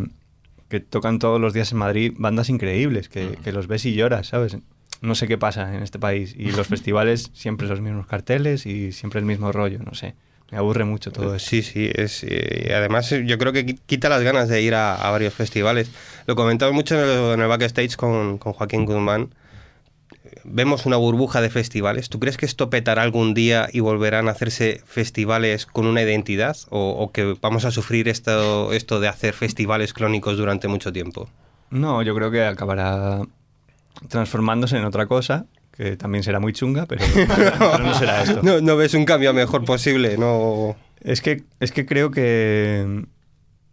que 0.69 0.79
tocan 0.79 1.19
todos 1.19 1.39
los 1.39 1.53
días 1.53 1.71
en 1.71 1.77
Madrid 1.77 2.13
bandas 2.17 2.49
increíbles, 2.49 3.07
que, 3.09 3.37
que 3.43 3.51
los 3.51 3.67
ves 3.67 3.85
y 3.85 3.93
lloras, 3.93 4.27
¿sabes? 4.27 4.57
No 5.01 5.15
sé 5.15 5.27
qué 5.27 5.37
pasa 5.37 5.75
en 5.75 5.83
este 5.83 5.99
país. 5.99 6.35
Y 6.37 6.51
los 6.51 6.67
festivales 6.67 7.29
siempre 7.33 7.67
los 7.67 7.81
mismos 7.81 8.07
carteles 8.07 8.65
y 8.65 8.91
siempre 8.91 9.19
el 9.19 9.25
mismo 9.25 9.51
rollo, 9.51 9.79
no 9.79 9.93
sé. 9.93 10.15
Me 10.51 10.57
aburre 10.57 10.83
mucho 10.83 11.11
todo 11.11 11.33
eso. 11.35 11.45
Sí, 11.49 11.61
sí, 11.63 11.89
es, 11.93 12.23
eh, 12.27 12.73
además 12.75 13.09
eh, 13.13 13.23
yo 13.25 13.37
creo 13.37 13.53
que 13.53 13.65
qui- 13.65 13.79
quita 13.85 14.09
las 14.09 14.21
ganas 14.21 14.49
de 14.49 14.61
ir 14.61 14.75
a, 14.75 14.95
a 14.95 15.09
varios 15.09 15.33
festivales. 15.33 15.89
Lo 16.27 16.35
comentamos 16.35 16.73
mucho 16.75 16.95
en 16.95 17.01
el, 17.09 17.33
en 17.35 17.41
el 17.41 17.47
backstage 17.47 17.95
con, 17.95 18.37
con 18.37 18.51
Joaquín 18.53 18.85
Guzmán. 18.85 19.33
Vemos 20.43 20.85
una 20.85 20.97
burbuja 20.97 21.39
de 21.41 21.49
festivales. 21.49 22.09
¿Tú 22.09 22.19
crees 22.19 22.35
que 22.37 22.45
esto 22.45 22.69
petará 22.69 23.01
algún 23.01 23.33
día 23.33 23.69
y 23.71 23.79
volverán 23.79 24.27
a 24.27 24.31
hacerse 24.31 24.81
festivales 24.85 25.65
con 25.65 25.85
una 25.87 26.01
identidad? 26.01 26.57
¿O, 26.69 26.89
o 26.91 27.11
que 27.11 27.35
vamos 27.41 27.63
a 27.65 27.71
sufrir 27.71 28.07
esto, 28.09 28.73
esto 28.73 28.99
de 28.99 29.07
hacer 29.07 29.33
festivales 29.33 29.93
clónicos 29.93 30.37
durante 30.37 30.67
mucho 30.67 30.91
tiempo? 30.91 31.29
No, 31.69 32.01
yo 32.03 32.13
creo 32.13 32.29
que 32.29 32.43
acabará 32.43 33.21
transformándose 34.09 34.77
en 34.77 34.85
otra 34.85 35.05
cosa, 35.05 35.45
que 35.71 35.95
también 35.97 36.23
será 36.23 36.39
muy 36.39 36.53
chunga, 36.53 36.86
pero, 36.86 37.03
pero 37.36 37.79
no 37.79 37.93
será 37.93 38.23
esto. 38.23 38.41
No, 38.43 38.62
no 38.62 38.75
ves 38.77 38.93
un 38.93 39.05
cambio 39.05 39.34
mejor 39.34 39.63
posible, 39.65 40.17
no... 40.17 40.75
Es 41.01 41.21
que, 41.21 41.43
es 41.60 41.71
que 41.71 41.88
creo 41.88 42.12
que. 42.12 43.05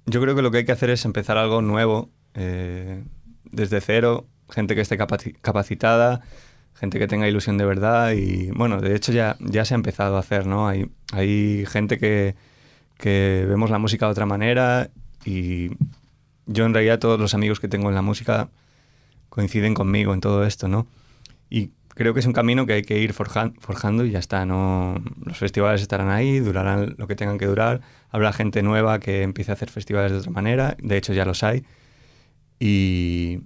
Yo 0.07 0.23
creo 0.23 0.35
que 0.35 0.41
lo 0.41 0.51
que 0.51 0.59
hay 0.59 0.65
que 0.65 0.73
hacer 0.73 0.89
es 0.89 1.05
empezar 1.05 1.37
algo 1.37 1.61
nuevo, 1.61 2.09
eh, 2.33 3.05
desde 3.45 3.83
cero, 3.83 4.27
gente 4.49 4.75
que 4.75 4.81
esté 4.81 4.99
capaci- 4.99 5.37
capacitada, 5.43 6.23
gente 6.73 6.99
que 6.99 7.07
tenga 7.07 7.29
ilusión 7.29 7.59
de 7.59 7.67
verdad. 7.67 8.13
Y 8.13 8.51
bueno, 8.53 8.81
de 8.81 8.97
hecho 8.97 9.13
ya, 9.13 9.37
ya 9.41 9.67
se 9.67 9.75
ha 9.75 9.77
empezado 9.77 10.17
a 10.17 10.21
hacer, 10.21 10.47
¿no? 10.47 10.69
Hay, 10.69 10.89
hay 11.13 11.67
gente 11.67 11.99
que, 11.99 12.35
que 12.97 13.45
vemos 13.47 13.69
la 13.69 13.79
música 13.79 14.07
de 14.07 14.13
otra 14.13 14.25
manera 14.25 14.89
y 15.27 15.69
yo 16.47 16.65
en 16.65 16.73
realidad 16.73 16.99
todos 16.99 17.21
los 17.21 17.35
amigos 17.35 17.61
que 17.61 17.69
tengo 17.69 17.91
en 17.91 17.95
la 17.95 18.01
música 18.01 18.49
coinciden 19.29 19.75
conmigo 19.75 20.15
en 20.15 20.21
todo 20.21 20.47
esto, 20.47 20.67
¿no? 20.69 20.87
Y 21.51 21.73
creo 21.99 22.15
que 22.15 22.21
es 22.21 22.27
un 22.27 22.33
camino 22.33 22.65
que 22.65 22.73
hay 22.75 22.83
que 22.83 22.99
ir 22.99 23.13
forjan- 23.13 23.55
forjando 23.61 24.05
y 24.07 24.11
ya 24.13 24.19
está, 24.21 24.47
¿no? 24.47 24.95
Los 25.25 25.37
festivales 25.37 25.83
estarán 25.83 26.09
ahí, 26.09 26.39
durarán 26.39 26.95
lo 26.97 27.07
que 27.07 27.17
tengan 27.17 27.37
que 27.39 27.47
durar, 27.47 27.83
habrá 28.11 28.33
gente 28.33 28.63
nueva 28.63 29.01
que 29.01 29.23
empiece 29.23 29.51
a 29.51 29.55
hacer 29.55 29.69
festivales 29.71 30.13
de 30.13 30.19
otra 30.19 30.31
manera, 30.31 30.77
de 30.81 30.97
hecho 30.97 31.13
ya 31.13 31.27
los 31.27 31.43
hay, 31.43 31.65
y, 32.61 33.41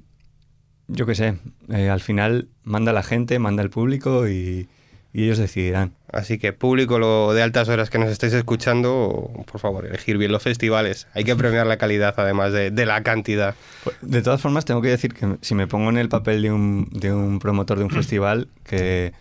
yo 0.88 1.06
qué 1.06 1.14
sé, 1.14 1.38
eh, 1.70 1.90
al 1.90 2.00
final 2.00 2.48
manda 2.62 2.92
la 2.92 3.02
gente, 3.02 3.38
manda 3.38 3.62
el 3.62 3.70
público 3.70 4.28
y, 4.28 4.68
y 5.12 5.24
ellos 5.24 5.38
decidirán. 5.38 5.92
Así 6.10 6.38
que 6.38 6.52
público 6.52 6.98
lo 6.98 7.34
de 7.34 7.42
altas 7.42 7.68
horas 7.68 7.90
que 7.90 7.98
nos 7.98 8.10
estáis 8.10 8.32
escuchando, 8.32 9.30
por 9.50 9.60
favor, 9.60 9.84
elegir 9.84 10.16
bien 10.16 10.32
los 10.32 10.42
festivales. 10.42 11.06
Hay 11.12 11.24
que 11.24 11.36
premiar 11.36 11.66
la 11.66 11.76
calidad 11.76 12.14
además 12.16 12.52
de, 12.52 12.70
de 12.70 12.86
la 12.86 13.02
cantidad. 13.02 13.54
Pues, 13.84 13.96
De 14.00 14.22
todas 14.22 14.40
formas, 14.40 14.64
tengo 14.64 14.80
que 14.80 14.88
decir 14.88 15.12
que 15.12 15.36
si 15.42 15.54
me 15.54 15.66
pongo 15.66 15.90
en 15.90 15.98
el 15.98 16.08
papel 16.08 16.40
de 16.42 16.50
un, 16.50 16.88
de 16.92 17.12
un 17.12 17.38
promotor 17.38 17.78
de 17.78 17.84
un 17.84 17.90
festival, 17.90 18.48
que 18.64 19.12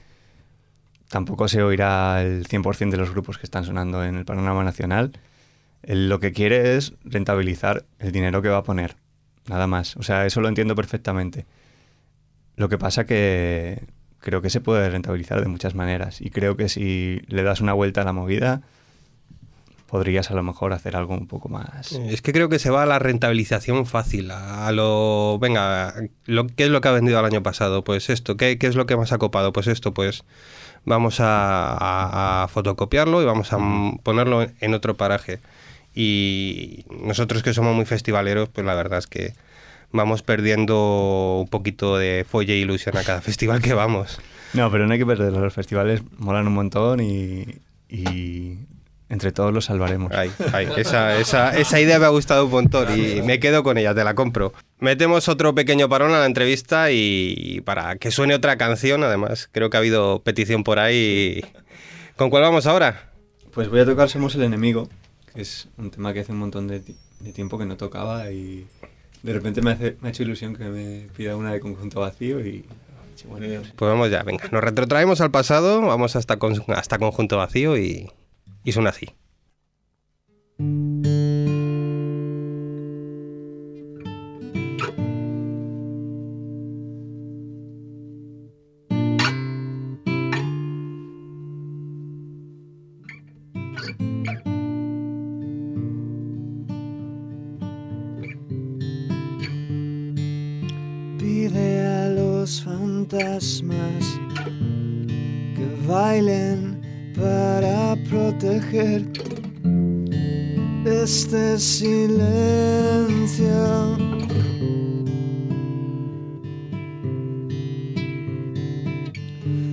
tampoco 1.10 1.50
se 1.50 1.62
oirá 1.62 2.24
el 2.24 2.48
100% 2.48 2.90
de 2.90 2.98
los 2.98 3.12
grupos 3.12 3.38
que 3.38 3.46
están 3.46 3.66
sonando 3.66 4.04
en 4.06 4.16
el 4.16 4.24
panorama 4.24 4.64
nacional, 4.64 5.12
él 5.84 6.08
lo 6.08 6.20
que 6.20 6.32
quiere 6.32 6.78
es 6.78 6.94
rentabilizar 7.04 7.86
el 8.00 8.14
dinero 8.14 8.42
que 8.42 8.50
va 8.50 8.58
a 8.58 8.64
poner. 8.64 8.96
Nada 9.48 9.68
más. 9.68 9.98
O 9.98 10.04
sea, 10.04 10.26
eso 10.26 10.40
lo 10.40 10.48
entiendo 10.48 10.76
perfectamente. 10.76 11.46
Lo 12.56 12.70
que 12.70 12.78
pasa 12.78 13.06
que 13.06 13.84
creo 14.22 14.42
que 14.42 14.50
se 14.50 14.62
puede 14.62 14.90
rentabilizar 14.90 15.42
de 15.42 15.48
muchas 15.48 15.76
maneras. 15.76 16.22
Y 16.22 16.30
creo 16.30 16.56
que 16.56 16.70
si 16.70 17.22
le 17.28 17.44
das 17.44 17.60
una 17.62 17.74
vuelta 17.74 18.02
a 18.02 18.06
la 18.06 18.14
movida, 18.14 18.62
podrías 19.88 20.32
a 20.32 20.36
lo 20.36 20.44
mejor 20.44 20.72
hacer 20.72 20.96
algo 20.96 21.14
un 21.16 21.28
poco 21.28 21.50
más. 21.50 21.92
Es 21.92 22.22
que 22.22 22.32
creo 22.32 22.48
que 22.48 22.60
se 22.60 22.70
va 22.70 22.84
a 22.84 22.86
la 22.86 22.98
rentabilización 22.98 23.86
fácil, 23.86 24.32
a 24.32 24.72
lo... 24.72 25.38
Venga, 25.42 25.94
lo, 26.26 26.48
¿qué 26.48 26.64
es 26.64 26.70
lo 26.70 26.80
que 26.80 26.88
ha 26.88 26.92
vendido 26.92 27.20
el 27.20 27.26
año 27.26 27.44
pasado? 27.44 27.84
Pues 27.84 28.10
esto, 28.10 28.38
¿qué, 28.38 28.58
qué 28.58 28.68
es 28.68 28.76
lo 28.76 28.86
que 28.86 28.96
más 28.96 29.12
ha 29.12 29.18
copado? 29.18 29.52
Pues 29.52 29.68
esto, 29.68 29.94
pues 29.94 30.24
vamos 30.86 31.20
a, 31.20 31.74
a- 31.74 32.44
a 32.44 32.48
fotocopiarlo 32.48 33.22
y 33.22 33.26
vamos 33.26 33.52
a 33.52 33.58
m- 33.58 34.00
ponerlo 34.04 34.48
en 34.62 34.74
otro 34.74 34.96
paraje. 34.96 35.40
Y 35.94 36.86
nosotros 36.90 37.44
que 37.44 37.54
somos 37.54 37.76
muy 37.76 37.86
festivaleros, 37.86 38.48
pues 38.48 38.66
la 38.66 38.76
verdad 38.76 39.00
es 39.00 39.08
que 39.08 39.34
vamos 39.92 40.24
perdiendo 40.24 41.40
un 41.42 41.48
poquito 41.48 41.98
de 41.98 42.26
folle 42.28 42.54
e 42.54 42.58
ilusión 42.58 42.98
a 42.98 43.04
cada 43.04 43.22
festival 43.30 43.62
que 43.62 43.74
vamos. 43.74 44.20
No, 44.54 44.70
pero 44.72 44.86
no 44.86 44.94
hay 44.94 45.00
que 45.00 45.06
perder. 45.06 45.34
Los 45.34 45.54
festivales 45.54 46.02
molan 46.18 46.48
un 46.48 46.54
montón 46.54 47.00
y, 47.00 47.46
y 47.90 48.58
entre 49.12 49.32
todos 49.32 49.54
los 49.54 49.66
salvaremos. 49.66 50.12
Ay, 50.14 50.32
ay, 50.54 50.68
esa, 50.78 51.18
esa, 51.18 51.58
esa 51.58 51.80
idea 51.80 52.00
me 52.00 52.06
ha 52.06 52.10
gustado 52.10 52.46
un 52.46 52.52
montón 52.52 52.98
y 52.98 53.22
me 53.22 53.40
quedo 53.40 53.62
con 53.62 53.78
ella, 53.78 53.94
te 53.94 54.04
la 54.04 54.14
compro. 54.14 54.54
Metemos 54.80 55.28
otro 55.28 55.54
pequeño 55.54 55.90
parón 55.90 56.14
a 56.14 56.20
la 56.20 56.26
entrevista 56.26 56.92
y 56.92 57.62
para 57.66 57.98
que 57.98 58.10
suene 58.12 58.34
otra 58.36 58.58
canción, 58.58 59.04
además, 59.04 59.50
creo 59.52 59.70
que 59.70 59.78
ha 59.78 59.80
habido 59.80 60.22
petición 60.24 60.64
por 60.64 60.80
ahí. 60.80 61.44
¿Con 62.16 62.30
cuál 62.30 62.44
vamos 62.44 62.66
ahora? 62.66 63.12
Pues 63.54 63.68
voy 63.68 63.82
a 63.82 63.86
tocar 63.86 64.10
Somos 64.10 64.36
el 64.36 64.44
Enemigo, 64.44 64.88
que 65.34 65.42
es 65.42 65.68
un 65.78 65.92
tema 65.92 66.14
que 66.14 66.22
hace 66.22 66.32
un 66.32 66.40
montón 66.40 66.68
de, 66.68 66.82
de 67.20 67.34
tiempo 67.34 67.58
que 67.58 67.66
no 67.66 67.76
tocaba 67.76 68.32
y 68.32 68.66
de 69.24 69.34
repente 69.34 69.62
me, 69.62 69.72
hace- 69.72 69.98
me 70.02 70.08
ha 70.08 70.12
hecho 70.12 70.24
ilusión 70.24 70.56
que 70.56 70.66
me 70.66 71.08
pida 71.16 71.36
una 71.36 71.52
de 71.54 71.60
conjunto 71.60 72.00
vacío 72.00 72.40
y... 72.46 72.66
Pues 73.76 73.92
vamos 73.92 74.10
ya, 74.10 74.24
venga, 74.24 74.46
nos 74.52 74.64
retrotraemos 74.64 75.22
al 75.22 75.30
pasado, 75.30 75.82
vamos 75.82 76.16
hasta, 76.16 76.40
hasta 76.76 76.98
Conjunto 76.98 77.38
Vacío 77.38 77.78
y, 77.78 78.10
y 78.64 78.72
suena 78.72 78.90
así. 78.90 79.10
Fantasmas 103.12 104.20
que 105.56 105.66
bailen 105.86 106.80
para 107.14 107.98
proteger 108.10 109.06
este 110.86 111.58
silencio. 111.60 112.30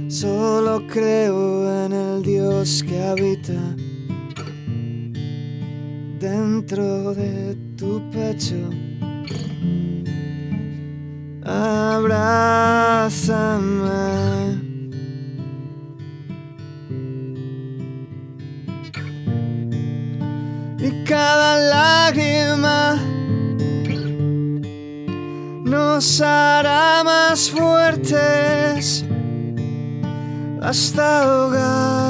Solo 0.09 0.85
creo 0.89 1.87
en 1.87 1.93
el 1.93 2.23
Dios 2.23 2.83
que 2.83 3.01
habita 3.05 3.77
dentro 6.19 7.15
de 7.15 7.57
tu 7.77 8.03
pecho. 8.11 8.88
Y 20.79 21.05
cada 21.05 21.59
lágrima 21.59 22.97
nos 25.63 26.23
hará 26.23 27.05
más 27.05 27.51
fuertes 27.51 29.05
hasta 30.63 31.23
ahogarlos. 31.23 32.08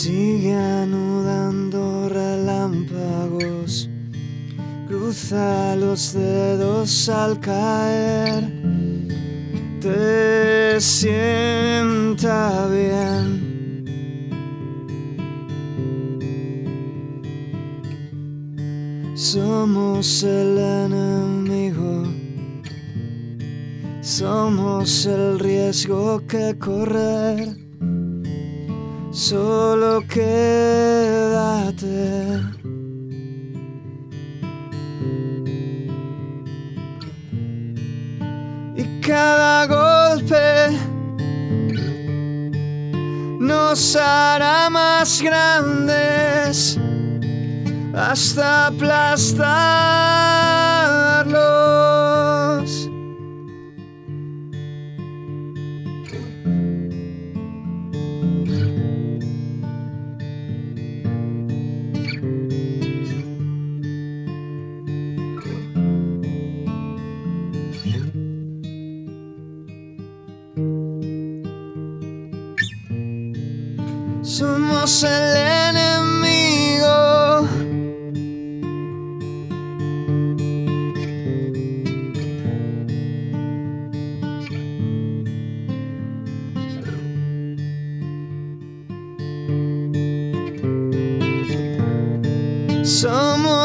Sigue 0.00 0.54
anudando 0.54 2.08
relámpagos, 2.08 3.90
cruza 4.86 5.74
los 5.74 6.12
dedos 6.12 7.08
al 7.08 7.40
caer, 7.40 8.44
te 9.80 10.80
sienta 10.80 12.68
bien. 12.68 13.82
Somos 19.16 20.22
el 20.22 20.58
enemigo, 20.58 22.04
somos 24.00 25.06
el 25.06 25.40
riesgo 25.40 26.24
que 26.28 26.56
correr. 26.56 27.67
Solo 29.18 30.00
quédate. 30.06 30.38
Y 38.76 39.00
cada 39.00 39.66
golpe 39.66 40.70
nos 43.40 43.96
hará 43.96 44.70
más 44.70 45.20
grandes 45.20 46.78
hasta 47.96 48.68
aplastarlos. 48.68 50.37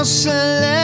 Somos 0.04 0.83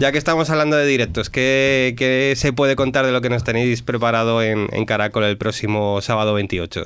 Ya 0.00 0.12
que 0.12 0.16
estamos 0.18 0.48
hablando 0.48 0.78
de 0.78 0.86
directos, 0.86 1.28
¿qué, 1.28 2.32
se 2.34 2.54
puede 2.54 2.74
contar 2.74 3.04
de 3.04 3.12
lo 3.12 3.20
que 3.20 3.28
nos 3.28 3.44
tenéis 3.44 3.82
preparado 3.82 4.42
en, 4.42 4.66
Caracol 4.86 5.24
el 5.24 5.36
próximo 5.36 6.00
sábado 6.00 6.32
28? 6.32 6.84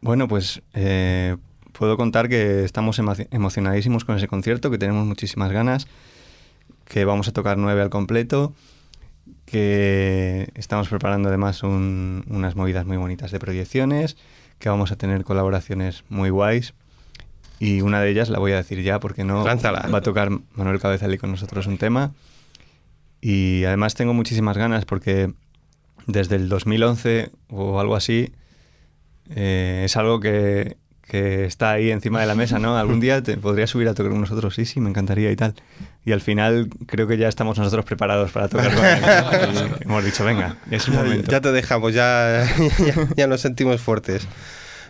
Bueno, 0.00 0.26
pues 0.26 0.62
eh, 0.72 1.36
puedo 1.72 1.98
contar 1.98 2.30
que 2.30 2.64
estamos 2.64 2.98
emo- 2.98 3.26
emocionadísimos 3.30 4.06
con 4.06 4.16
ese 4.16 4.26
concierto, 4.26 4.70
que 4.70 4.78
tenemos 4.78 5.04
muchísimas 5.06 5.52
ganas, 5.52 5.86
que 6.86 7.04
vamos 7.04 7.28
a 7.28 7.32
tocar 7.32 7.58
nueve 7.58 7.82
al 7.82 7.90
completo, 7.90 8.54
que 9.44 10.48
estamos 10.54 10.88
preparando 10.88 11.28
además 11.28 11.62
un- 11.62 12.24
unas 12.30 12.56
movidas 12.56 12.86
muy 12.86 12.96
bonitas 12.96 13.32
de 13.32 13.38
proyecciones, 13.38 14.16
que 14.58 14.70
vamos 14.70 14.92
a 14.92 14.96
tener 14.96 15.24
colaboraciones 15.24 16.04
muy 16.08 16.30
guays. 16.30 16.72
Y 17.60 17.80
una 17.80 18.00
de 18.00 18.10
ellas 18.10 18.28
la 18.28 18.38
voy 18.38 18.52
a 18.52 18.56
decir 18.56 18.82
ya 18.82 19.00
porque 19.00 19.24
no 19.24 19.44
Lánzala. 19.44 19.88
va 19.92 19.98
a 19.98 20.02
tocar 20.02 20.30
Manuel 20.54 20.80
Cabezalí 20.80 21.18
con 21.18 21.30
nosotros 21.30 21.66
un 21.66 21.78
tema. 21.78 22.12
Y 23.20 23.64
además 23.64 23.94
tengo 23.94 24.12
muchísimas 24.12 24.58
ganas 24.58 24.84
porque 24.84 25.32
desde 26.06 26.36
el 26.36 26.48
2011 26.48 27.30
o 27.48 27.80
algo 27.80 27.96
así 27.96 28.32
eh, 29.34 29.82
es 29.86 29.96
algo 29.96 30.20
que, 30.20 30.76
que 31.06 31.44
está 31.44 31.70
ahí 31.70 31.90
encima 31.90 32.20
de 32.20 32.26
la 32.26 32.34
mesa, 32.34 32.58
¿no? 32.58 32.76
Algún 32.76 33.00
día 33.00 33.22
te 33.22 33.36
podría 33.38 33.66
subir 33.66 33.88
a 33.88 33.94
tocar 33.94 34.12
con 34.12 34.20
nosotros, 34.20 34.54
sí, 34.54 34.66
sí, 34.66 34.80
me 34.80 34.90
encantaría 34.90 35.30
y 35.30 35.36
tal. 35.36 35.54
Y 36.04 36.12
al 36.12 36.20
final 36.20 36.68
creo 36.86 37.06
que 37.06 37.16
ya 37.16 37.28
estamos 37.28 37.56
nosotros 37.56 37.84
preparados 37.84 38.30
para 38.32 38.48
tocar 38.48 38.74
con 38.74 38.84
él. 38.84 39.70
Hemos 39.80 40.04
dicho, 40.04 40.24
venga, 40.24 40.56
es 40.70 40.86
el 40.88 40.94
momento. 40.94 41.30
Ya 41.30 41.40
te 41.40 41.52
dejamos, 41.52 41.94
ya, 41.94 42.44
ya, 42.78 43.08
ya 43.16 43.26
nos 43.26 43.40
sentimos 43.40 43.80
fuertes. 43.80 44.26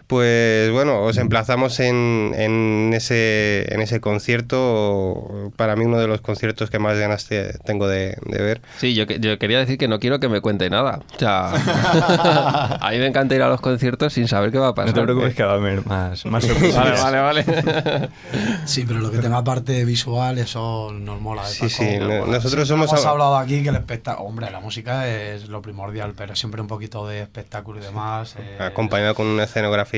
Pues 0.06 0.70
bueno, 0.70 1.00
os 1.02 1.16
emplazamos 1.16 1.80
en, 1.80 2.32
en 2.36 2.92
ese, 2.94 3.72
en 3.74 3.80
ese 3.80 4.00
concierto, 4.00 5.50
para 5.56 5.76
mí 5.76 5.84
uno 5.86 5.98
de 5.98 6.06
los 6.06 6.20
conciertos 6.20 6.68
que 6.70 6.78
más 6.78 6.98
ganas 6.98 7.24
te- 7.26 7.56
tengo 7.64 7.88
de, 7.88 8.16
de 8.26 8.42
ver. 8.42 8.60
Sí, 8.78 8.94
yo, 8.94 9.06
que- 9.06 9.18
yo 9.18 9.38
quería 9.38 9.58
decir 9.58 9.78
que 9.78 9.88
no 9.88 9.98
quiero 10.00 10.20
que 10.20 10.28
me 10.28 10.40
cuente 10.42 10.68
nada. 10.68 11.00
O 11.16 11.18
sea, 11.18 11.50
a 12.80 12.90
mí 12.90 12.98
me 12.98 13.06
encanta 13.06 13.34
ir 13.34 13.42
a 13.42 13.48
los 13.48 13.60
conciertos 13.62 14.12
sin 14.12 14.28
saber 14.28 14.52
qué 14.52 14.58
va 14.58 14.68
a 14.68 14.74
pasar. 14.74 14.94
No 14.94 15.00
te 15.00 15.04
preocupes 15.04 15.34
que 15.34 15.42
va 15.42 15.52
a 15.52 15.54
haber 15.56 15.86
más, 15.86 16.26
más 16.26 16.44
sorpresas. 16.44 17.00
Vale, 17.00 17.20
vale, 17.20 17.44
vale. 17.44 18.08
Sí, 18.66 18.84
pero 18.86 19.00
lo 19.00 19.10
que 19.10 19.18
tenga 19.18 19.42
parte 19.44 19.84
visual, 19.84 20.38
eso 20.38 20.90
nos 20.92 21.20
mola. 21.20 21.42
de 21.42 21.48
Sí, 21.48 21.68
sí, 21.68 21.96
no- 21.98 22.26
nosotros 22.26 22.42
Siempre 22.42 22.66
somos... 22.66 22.90
Hemos 22.92 23.06
hablado 23.06 23.36
aquí 23.38 23.62
que 23.62 23.68
el 23.70 23.76
espectáculo. 23.76 24.28
Hombre, 24.28 24.50
la 24.50 24.60
música 24.60 25.08
es 25.08 25.48
lo 25.48 25.62
primordial, 25.62 26.12
pero 26.16 26.34
siempre 26.36 26.60
un 26.60 26.66
poquito 26.68 27.06
de 27.06 27.20
espectáculo 27.22 27.78
y 27.80 27.82
demás. 27.82 28.36
eh, 28.38 28.58
acompañado 28.62 29.14
con 29.14 29.26
una 29.26 29.44
escenografía... 29.44 29.93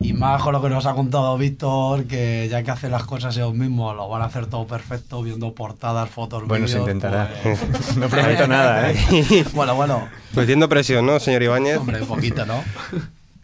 Y 0.00 0.12
más 0.12 0.42
con 0.42 0.52
lo 0.52 0.62
que 0.62 0.68
nos 0.68 0.86
ha 0.86 0.94
contado 0.94 1.36
Víctor, 1.38 2.04
que 2.06 2.48
ya 2.50 2.62
que 2.62 2.70
hacen 2.70 2.90
las 2.92 3.04
cosas 3.04 3.36
ellos 3.36 3.54
mismos, 3.54 3.94
lo 3.96 4.08
van 4.08 4.22
a 4.22 4.26
hacer 4.26 4.46
todo 4.46 4.66
perfecto, 4.66 5.22
viendo 5.22 5.52
portadas, 5.54 6.08
fotos, 6.10 6.46
Bueno, 6.46 6.66
se 6.68 6.78
vídeos, 6.78 6.88
intentará. 6.94 7.30
pues- 7.42 7.96
No 7.96 8.08
prometo 8.08 8.46
nada, 8.46 8.90
¿eh? 8.92 9.44
bueno, 9.54 9.74
bueno, 9.74 10.08
Metiendo 10.34 10.68
presión, 10.68 11.04
¿no, 11.06 11.18
señor 11.20 11.42
Ibáñez? 11.42 11.78
hombre, 11.78 12.00
un 12.02 12.08
poquito, 12.08 12.44
¿no? 12.46 12.62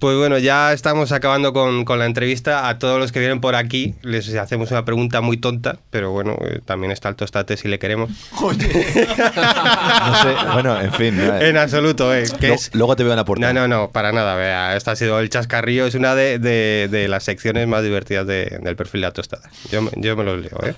Pues 0.05 0.19
bueno, 0.19 0.37
ya 0.37 0.75
estamos 0.75 1.13
acabando 1.13 1.55
con, 1.55 1.87
con 1.87 1.99
la 1.99 2.05
entrevista. 2.05 2.69
A 2.69 2.79
todos 2.79 2.99
los 3.01 3.11
que 3.11 3.21
vienen 3.21 3.41
por 3.41 3.55
aquí 3.55 3.95
les 4.03 4.35
hacemos 4.35 4.71
una 4.71 4.85
pregunta 4.85 5.23
muy 5.23 5.39
tonta, 5.39 5.79
pero 5.89 6.11
bueno, 6.11 6.37
eh, 6.43 6.61
también 6.63 6.93
está 6.93 7.09
el 7.09 7.17
tostate 7.17 7.57
si 7.57 7.69
le 7.69 7.79
queremos. 7.79 8.11
No 8.39 8.53
sé, 8.53 10.35
bueno, 10.53 10.79
en 10.79 10.93
fin. 10.93 11.17
¿no? 11.27 11.39
En 11.41 11.57
absoluto, 11.57 12.15
¿eh? 12.15 12.25
Que 12.39 12.53
es... 12.53 12.71
Luego 12.75 12.97
te 12.97 13.03
veo 13.03 13.15
en 13.15 13.17
la 13.17 13.25
puerta. 13.25 13.51
No, 13.51 13.67
no, 13.67 13.67
no, 13.67 13.91
para 13.93 14.13
nada. 14.13 14.35
Vea, 14.37 14.77
esto 14.77 14.91
ha 14.91 14.97
sido 14.97 15.19
el 15.21 15.31
chascarrillo. 15.31 15.87
Es 15.87 15.95
una 15.95 16.15
de, 16.15 16.39
de- 16.39 16.89
de 16.91 17.09
las 17.09 17.25
secciones 17.25 17.67
más 17.67 17.83
divertidas 17.83 18.27
de- 18.27 18.59
del 18.61 18.77
perfil 18.77 19.01
de 19.01 19.07
la 19.07 19.13
tostada. 19.15 19.49
Yo, 19.73 19.81
me- 19.81 19.91
yo 19.97 20.17
me 20.17 20.25
los 20.25 20.39
leo, 20.39 20.59
¿eh? 20.67 20.75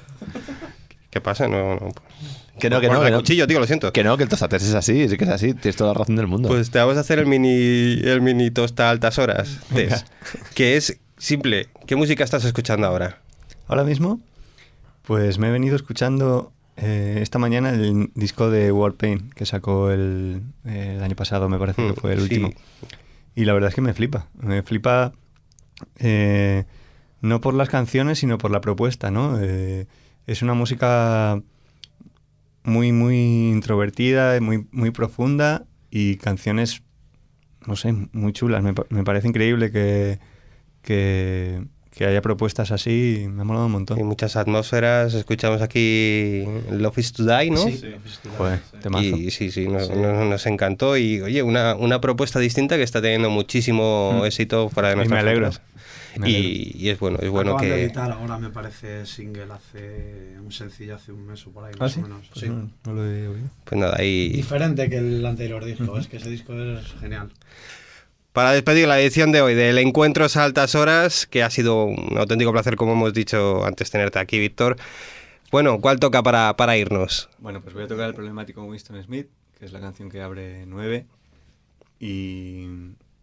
¿Qué 1.17 1.21
pasa? 1.23 1.49
No, 1.49 1.77
no. 1.77 1.89
Que 2.59 2.69
no, 2.69 2.79
que 2.79 2.89
no, 2.89 3.01
que 3.01 3.07
el 3.07 3.13
no. 3.13 3.19
cuchillo, 3.21 3.47
tío, 3.47 3.59
lo 3.59 3.67
siento. 3.67 3.91
Que 3.91 4.05
no, 4.05 4.19
que 4.19 4.25
el 4.25 4.29
tostates 4.29 4.63
es 4.63 4.75
así, 4.75 5.09
sí 5.09 5.17
que 5.17 5.25
es 5.25 5.31
así, 5.31 5.55
tienes 5.55 5.77
toda 5.77 5.95
la 5.95 5.99
razón 6.01 6.15
del 6.17 6.27
mundo. 6.27 6.51
Pues 6.51 6.71
te 6.71 6.79
vamos 6.79 6.99
a 6.99 7.01
hacer 7.01 7.19
el 7.19 7.25
mini, 7.25 8.01
el 8.05 8.21
mini 8.21 8.51
tosta 8.51 8.89
a 8.89 8.91
altas 8.91 9.19
horas. 9.19 9.61
test, 9.75 10.07
que 10.55 10.77
es 10.77 10.99
simple. 11.17 11.69
¿Qué 11.87 11.97
música 11.97 12.23
estás 12.23 12.45
escuchando 12.45 12.87
ahora? 12.87 13.23
Ahora 13.67 13.83
mismo, 13.85 14.21
pues 15.05 15.39
me 15.39 15.49
he 15.49 15.51
venido 15.53 15.75
escuchando 15.75 16.53
eh, 16.77 17.21
esta 17.23 17.39
mañana 17.39 17.71
el 17.71 18.11
disco 18.15 18.51
de 18.51 18.71
Warpaint 18.73 19.33
que 19.33 19.47
sacó 19.47 19.91
el, 19.91 20.43
eh, 20.67 20.97
el 20.99 21.03
año 21.03 21.17
pasado, 21.17 21.49
me 21.49 21.59
parece 21.59 21.81
Mm, 21.81 21.95
que 21.95 22.01
fue 22.01 22.13
el 22.13 22.19
sí. 22.19 22.23
último. 22.25 22.51
Y 23.35 23.47
la 23.47 23.55
verdad 23.55 23.69
es 23.71 23.75
que 23.75 23.81
me 23.81 23.95
flipa. 23.95 24.27
Me 24.39 24.63
flipa 24.63 25.13
eh, 25.99 26.65
no 27.23 27.41
por 27.41 27.55
las 27.55 27.69
canciones, 27.71 28.19
sino 28.19 28.37
por 28.39 28.51
la 28.51 28.61
propuesta, 28.61 29.11
¿no? 29.11 29.39
Eh, 29.41 29.87
es 30.27 30.43
una 30.43 30.55
música 30.55 31.41
muy, 32.65 32.93
muy 32.93 33.17
introvertida, 33.51 34.41
muy, 34.41 34.67
muy 34.73 34.91
profunda 34.91 35.65
y 35.91 36.17
canciones, 36.17 36.83
no 37.67 37.77
sé, 37.77 37.93
muy 38.13 38.33
chulas. 38.33 38.63
Me, 38.63 38.75
pa- 38.75 38.87
me 38.91 39.05
parece 39.05 39.29
increíble 39.29 39.71
que, 39.71 40.19
que, 40.83 41.63
que 41.93 42.07
haya 42.07 42.21
propuestas 42.23 42.73
así. 42.73 43.27
Me 43.31 43.43
ha 43.43 43.45
molado 43.45 43.67
un 43.67 43.73
montón. 43.73 43.99
Hay 43.99 44.05
muchas 44.05 44.35
atmósferas. 44.35 45.15
Escuchamos 45.15 45.63
aquí 45.63 46.45
Love 46.73 46.99
is 46.99 47.13
to 47.13 47.25
Die, 47.25 47.51
¿no? 47.51 47.61
Joder, 48.37 48.61
temazo. 48.83 49.05
Y 49.05 49.31
sí, 49.31 49.53
sí, 49.53 49.69
nos, 49.69 49.89
nos- 49.91 50.27
nos 50.29 50.47
encantó. 50.47 50.97
Y 50.97 51.21
oye, 51.21 51.43
una, 51.45 51.77
una 51.77 52.01
propuesta 52.01 52.41
distinta 52.41 52.77
que 52.77 52.83
está 52.83 53.01
teniendo 53.01 53.31
muchísimo 53.31 54.21
Mm. 54.23 54.25
éxito 54.27 54.69
fuera 54.71 54.89
de 54.89 54.95
Y 54.95 54.97
nuestras 54.97 55.23
me 55.25 55.29
alegro. 55.31 55.53
fronteras. 55.53 55.77
Y, 56.25 56.73
y 56.79 56.89
es 56.89 56.99
bueno, 56.99 57.19
es 57.21 57.29
bueno 57.29 57.53
Acaban 57.53 57.69
de 57.71 57.77
que. 57.77 57.85
editar 57.85 58.11
ahora, 58.13 58.39
me 58.39 58.51
parece, 58.51 59.05
single 59.07 59.53
hace 59.53 60.37
un 60.41 60.51
sencillo 60.51 60.95
hace 60.97 61.13
un 61.13 61.27
mes 61.27 61.47
o 61.47 61.51
por 61.51 61.65
ahí, 61.65 61.73
¿Ah, 61.75 61.83
más 61.85 61.93
sí? 61.93 62.01
o 62.01 62.03
menos. 62.05 62.27
Pues 62.29 62.41
sí. 62.41 62.49
no, 62.49 62.71
no 62.85 62.93
lo 62.93 63.05
he 63.05 63.29
oído. 63.29 63.49
Pues 63.65 63.81
nada, 63.81 63.97
ahí. 63.99 64.31
Diferente 64.31 64.89
que 64.89 64.97
el 64.99 65.25
anterior 65.27 65.65
disco, 65.65 65.99
es 65.99 66.07
que 66.07 66.17
ese 66.17 66.31
disco 66.31 66.55
es 66.55 66.93
genial. 67.01 67.31
Para 68.33 68.53
despedir 68.53 68.87
la 68.87 69.01
edición 69.01 69.33
de 69.33 69.41
hoy 69.41 69.55
del 69.55 69.79
Encuentros 69.79 70.37
a 70.37 70.45
Altas 70.45 70.75
Horas, 70.75 71.27
que 71.27 71.43
ha 71.43 71.49
sido 71.51 71.85
un 71.85 72.19
auténtico 72.19 72.53
placer, 72.53 72.77
como 72.77 72.93
hemos 72.93 73.15
dicho 73.15 73.65
antes, 73.65 73.91
tenerte 73.91 74.19
aquí, 74.19 74.39
Víctor. 74.39 74.77
Bueno, 75.51 75.81
¿cuál 75.81 75.99
toca 76.01 76.23
para, 76.23 76.55
para 76.57 76.77
irnos? 76.77 77.31
Bueno, 77.39 77.63
pues 77.63 77.75
voy 77.75 77.85
a 77.85 77.89
tocar 77.89 78.09
el 78.09 78.15
problemático 78.15 78.63
Winston 78.65 79.03
Smith, 79.03 79.29
que 79.59 79.65
es 79.65 79.73
la 79.73 79.81
canción 79.81 80.11
que 80.11 80.21
abre 80.21 80.67
9 80.67 81.07
y 81.99 82.67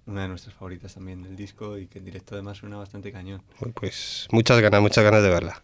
una 0.06 0.24
de 0.24 0.28
nuestras 0.28 0.54
favoritas 0.56 0.94
también 0.94 1.24
del 1.24 1.36
disco 1.36 1.78
y 1.78 1.88
que 1.88 2.00
en 2.00 2.06
directo 2.06 2.36
además 2.36 2.58
suena 2.58 2.78
bastante 2.78 3.12
cañón. 3.12 3.42
Pues 3.74 4.28
muchas 4.32 4.60
ganas, 4.62 4.82
muchas 4.82 5.04
ganas 5.04 5.24
de 5.24 5.30
verla. 5.30 5.64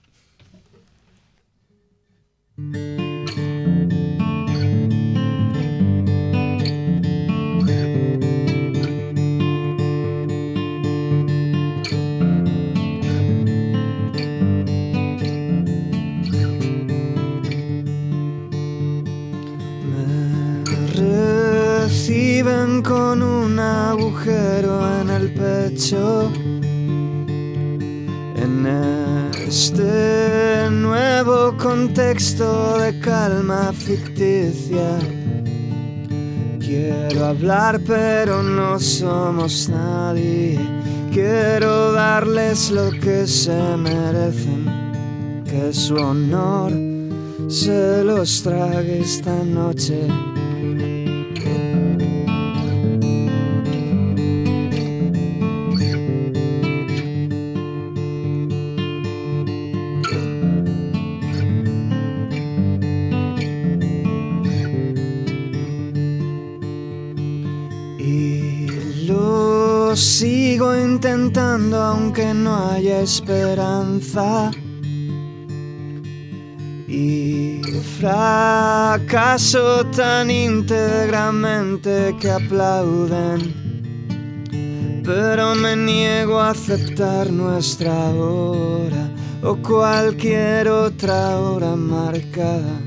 Con 22.83 23.21
un 23.21 23.59
agujero 23.59 25.01
en 25.01 25.09
el 25.09 25.33
pecho. 25.33 26.31
En 28.35 28.65
este 29.47 30.69
nuevo 30.71 31.55
contexto 31.57 32.77
de 32.79 32.99
calma 32.99 33.71
ficticia. 33.73 34.99
Quiero 36.59 37.25
hablar 37.25 37.79
pero 37.85 38.43
no 38.43 38.79
somos 38.79 39.69
nadie. 39.69 40.59
Quiero 41.11 41.91
darles 41.93 42.71
lo 42.71 42.91
que 42.91 43.25
se 43.25 43.77
merecen. 43.77 44.65
Que 45.45 45.73
su 45.73 45.95
honor 45.95 46.71
se 47.49 48.03
los 48.03 48.43
trague 48.43 48.99
esta 48.99 49.43
noche. 49.43 50.28
Aunque 71.73 72.33
no 72.33 72.55
haya 72.69 73.01
esperanza. 73.01 74.51
Y 76.87 77.61
fracaso 77.99 79.85
tan 79.87 80.31
íntegramente 80.31 82.15
que 82.19 82.31
aplauden. 82.31 83.69
pero 85.09 85.55
me 85.55 85.75
niego 85.75 86.39
a 86.39 86.51
aceptar 86.51 87.31
nuestra 87.31 88.11
hora 88.11 89.09
o 89.41 89.55
cualquier 89.55 90.67
otra 90.67 91.39
hora 91.39 91.75
marcada. 91.75 92.79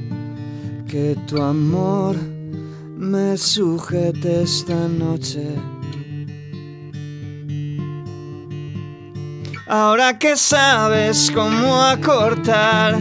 Que 0.86 1.16
tu 1.26 1.42
amor 1.42 2.14
me 2.96 3.36
sujete 3.36 4.42
esta 4.42 4.86
noche. 4.86 5.48
Ahora 9.74 10.18
que 10.18 10.36
sabes 10.36 11.30
cómo 11.30 11.80
acortar 11.80 12.98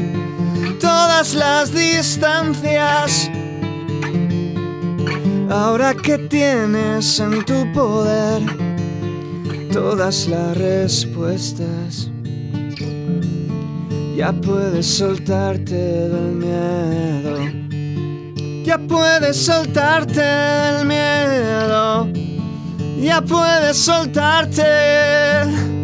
todas 0.80 1.34
las 1.34 1.74
distancias, 1.74 3.30
ahora 5.49 5.93
que 5.93 6.17
tienes 6.17 7.19
en 7.19 7.43
tu 7.43 7.69
poder 7.74 8.43
todas 9.74 10.30
las 10.30 10.55
respuestas, 10.55 12.09
ya 14.15 14.32
puedes 14.32 14.86
soltarte 14.86 15.76
del 15.76 16.36
miedo, 16.36 17.38
ya 18.63 18.78
puedes 18.78 19.36
soltarte 19.36 20.22
del 20.22 20.86
miedo, 20.86 22.07
ya 22.97 23.22
puedes 23.22 23.76
soltarte. 23.76 25.81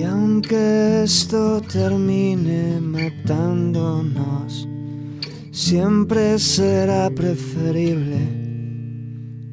Y 0.00 0.02
aunque 0.02 1.02
esto 1.02 1.60
termine 1.60 2.80
matándonos, 2.80 4.66
siempre 5.52 6.38
será 6.38 7.10
preferible 7.10 8.18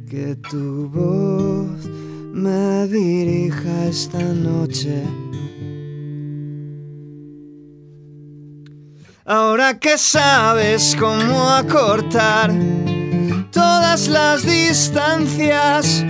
que 0.10 0.38
tu 0.50 0.88
voz 0.88 1.86
me 2.32 2.88
dirija 2.88 3.88
esta 3.90 4.24
noche. 4.24 5.04
Ahora 9.26 9.78
que 9.78 9.98
sabes 9.98 10.96
cómo 10.98 11.50
acortar 11.50 12.54
todas 13.52 14.08
las 14.08 14.46
distancias, 14.46 16.06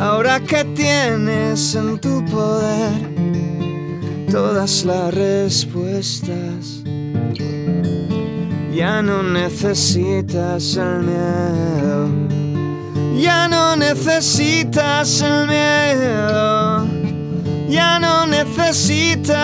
Ahora 0.00 0.40
que 0.40 0.64
tienes 0.64 1.74
en 1.74 1.98
tu 1.98 2.24
poder 2.24 2.94
todas 4.30 4.82
las 4.86 5.12
respuestas, 5.12 6.82
ya 8.74 9.02
no 9.02 9.22
necesitas 9.22 10.76
el 10.78 11.02
miedo, 11.02 12.08
ya 13.20 13.46
no 13.46 13.76
necesitas 13.76 15.20
el 15.20 15.46
miedo, 15.46 16.86
ya 17.68 17.98
no 18.00 18.24
necesitas. 18.26 19.40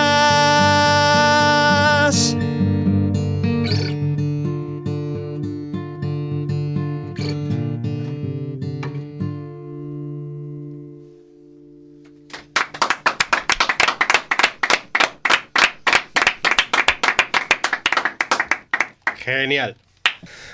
Genial. 19.41 19.75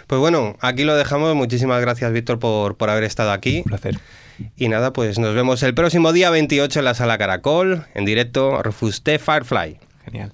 Pues 0.07 0.19
bueno, 0.19 0.55
aquí 0.59 0.84
lo 0.84 0.95
dejamos. 0.95 1.36
Muchísimas 1.36 1.81
gracias, 1.81 2.11
Víctor, 2.11 2.39
por, 2.39 2.75
por 2.75 2.89
haber 2.89 3.03
estado 3.03 3.31
aquí. 3.31 3.59
Un 3.59 3.63
placer. 3.63 3.99
Y 4.57 4.67
nada, 4.67 4.93
pues 4.93 5.19
nos 5.19 5.36
vemos 5.36 5.63
el 5.63 5.73
próximo 5.73 6.11
día 6.11 6.29
28 6.29 6.79
en 6.79 6.86
la 6.86 6.93
sala 6.93 7.17
Caracol, 7.17 7.86
en 7.93 8.05
directo, 8.05 8.61
Refuste 8.61 9.19
Firefly. 9.19 9.79
Genial. 10.05 10.34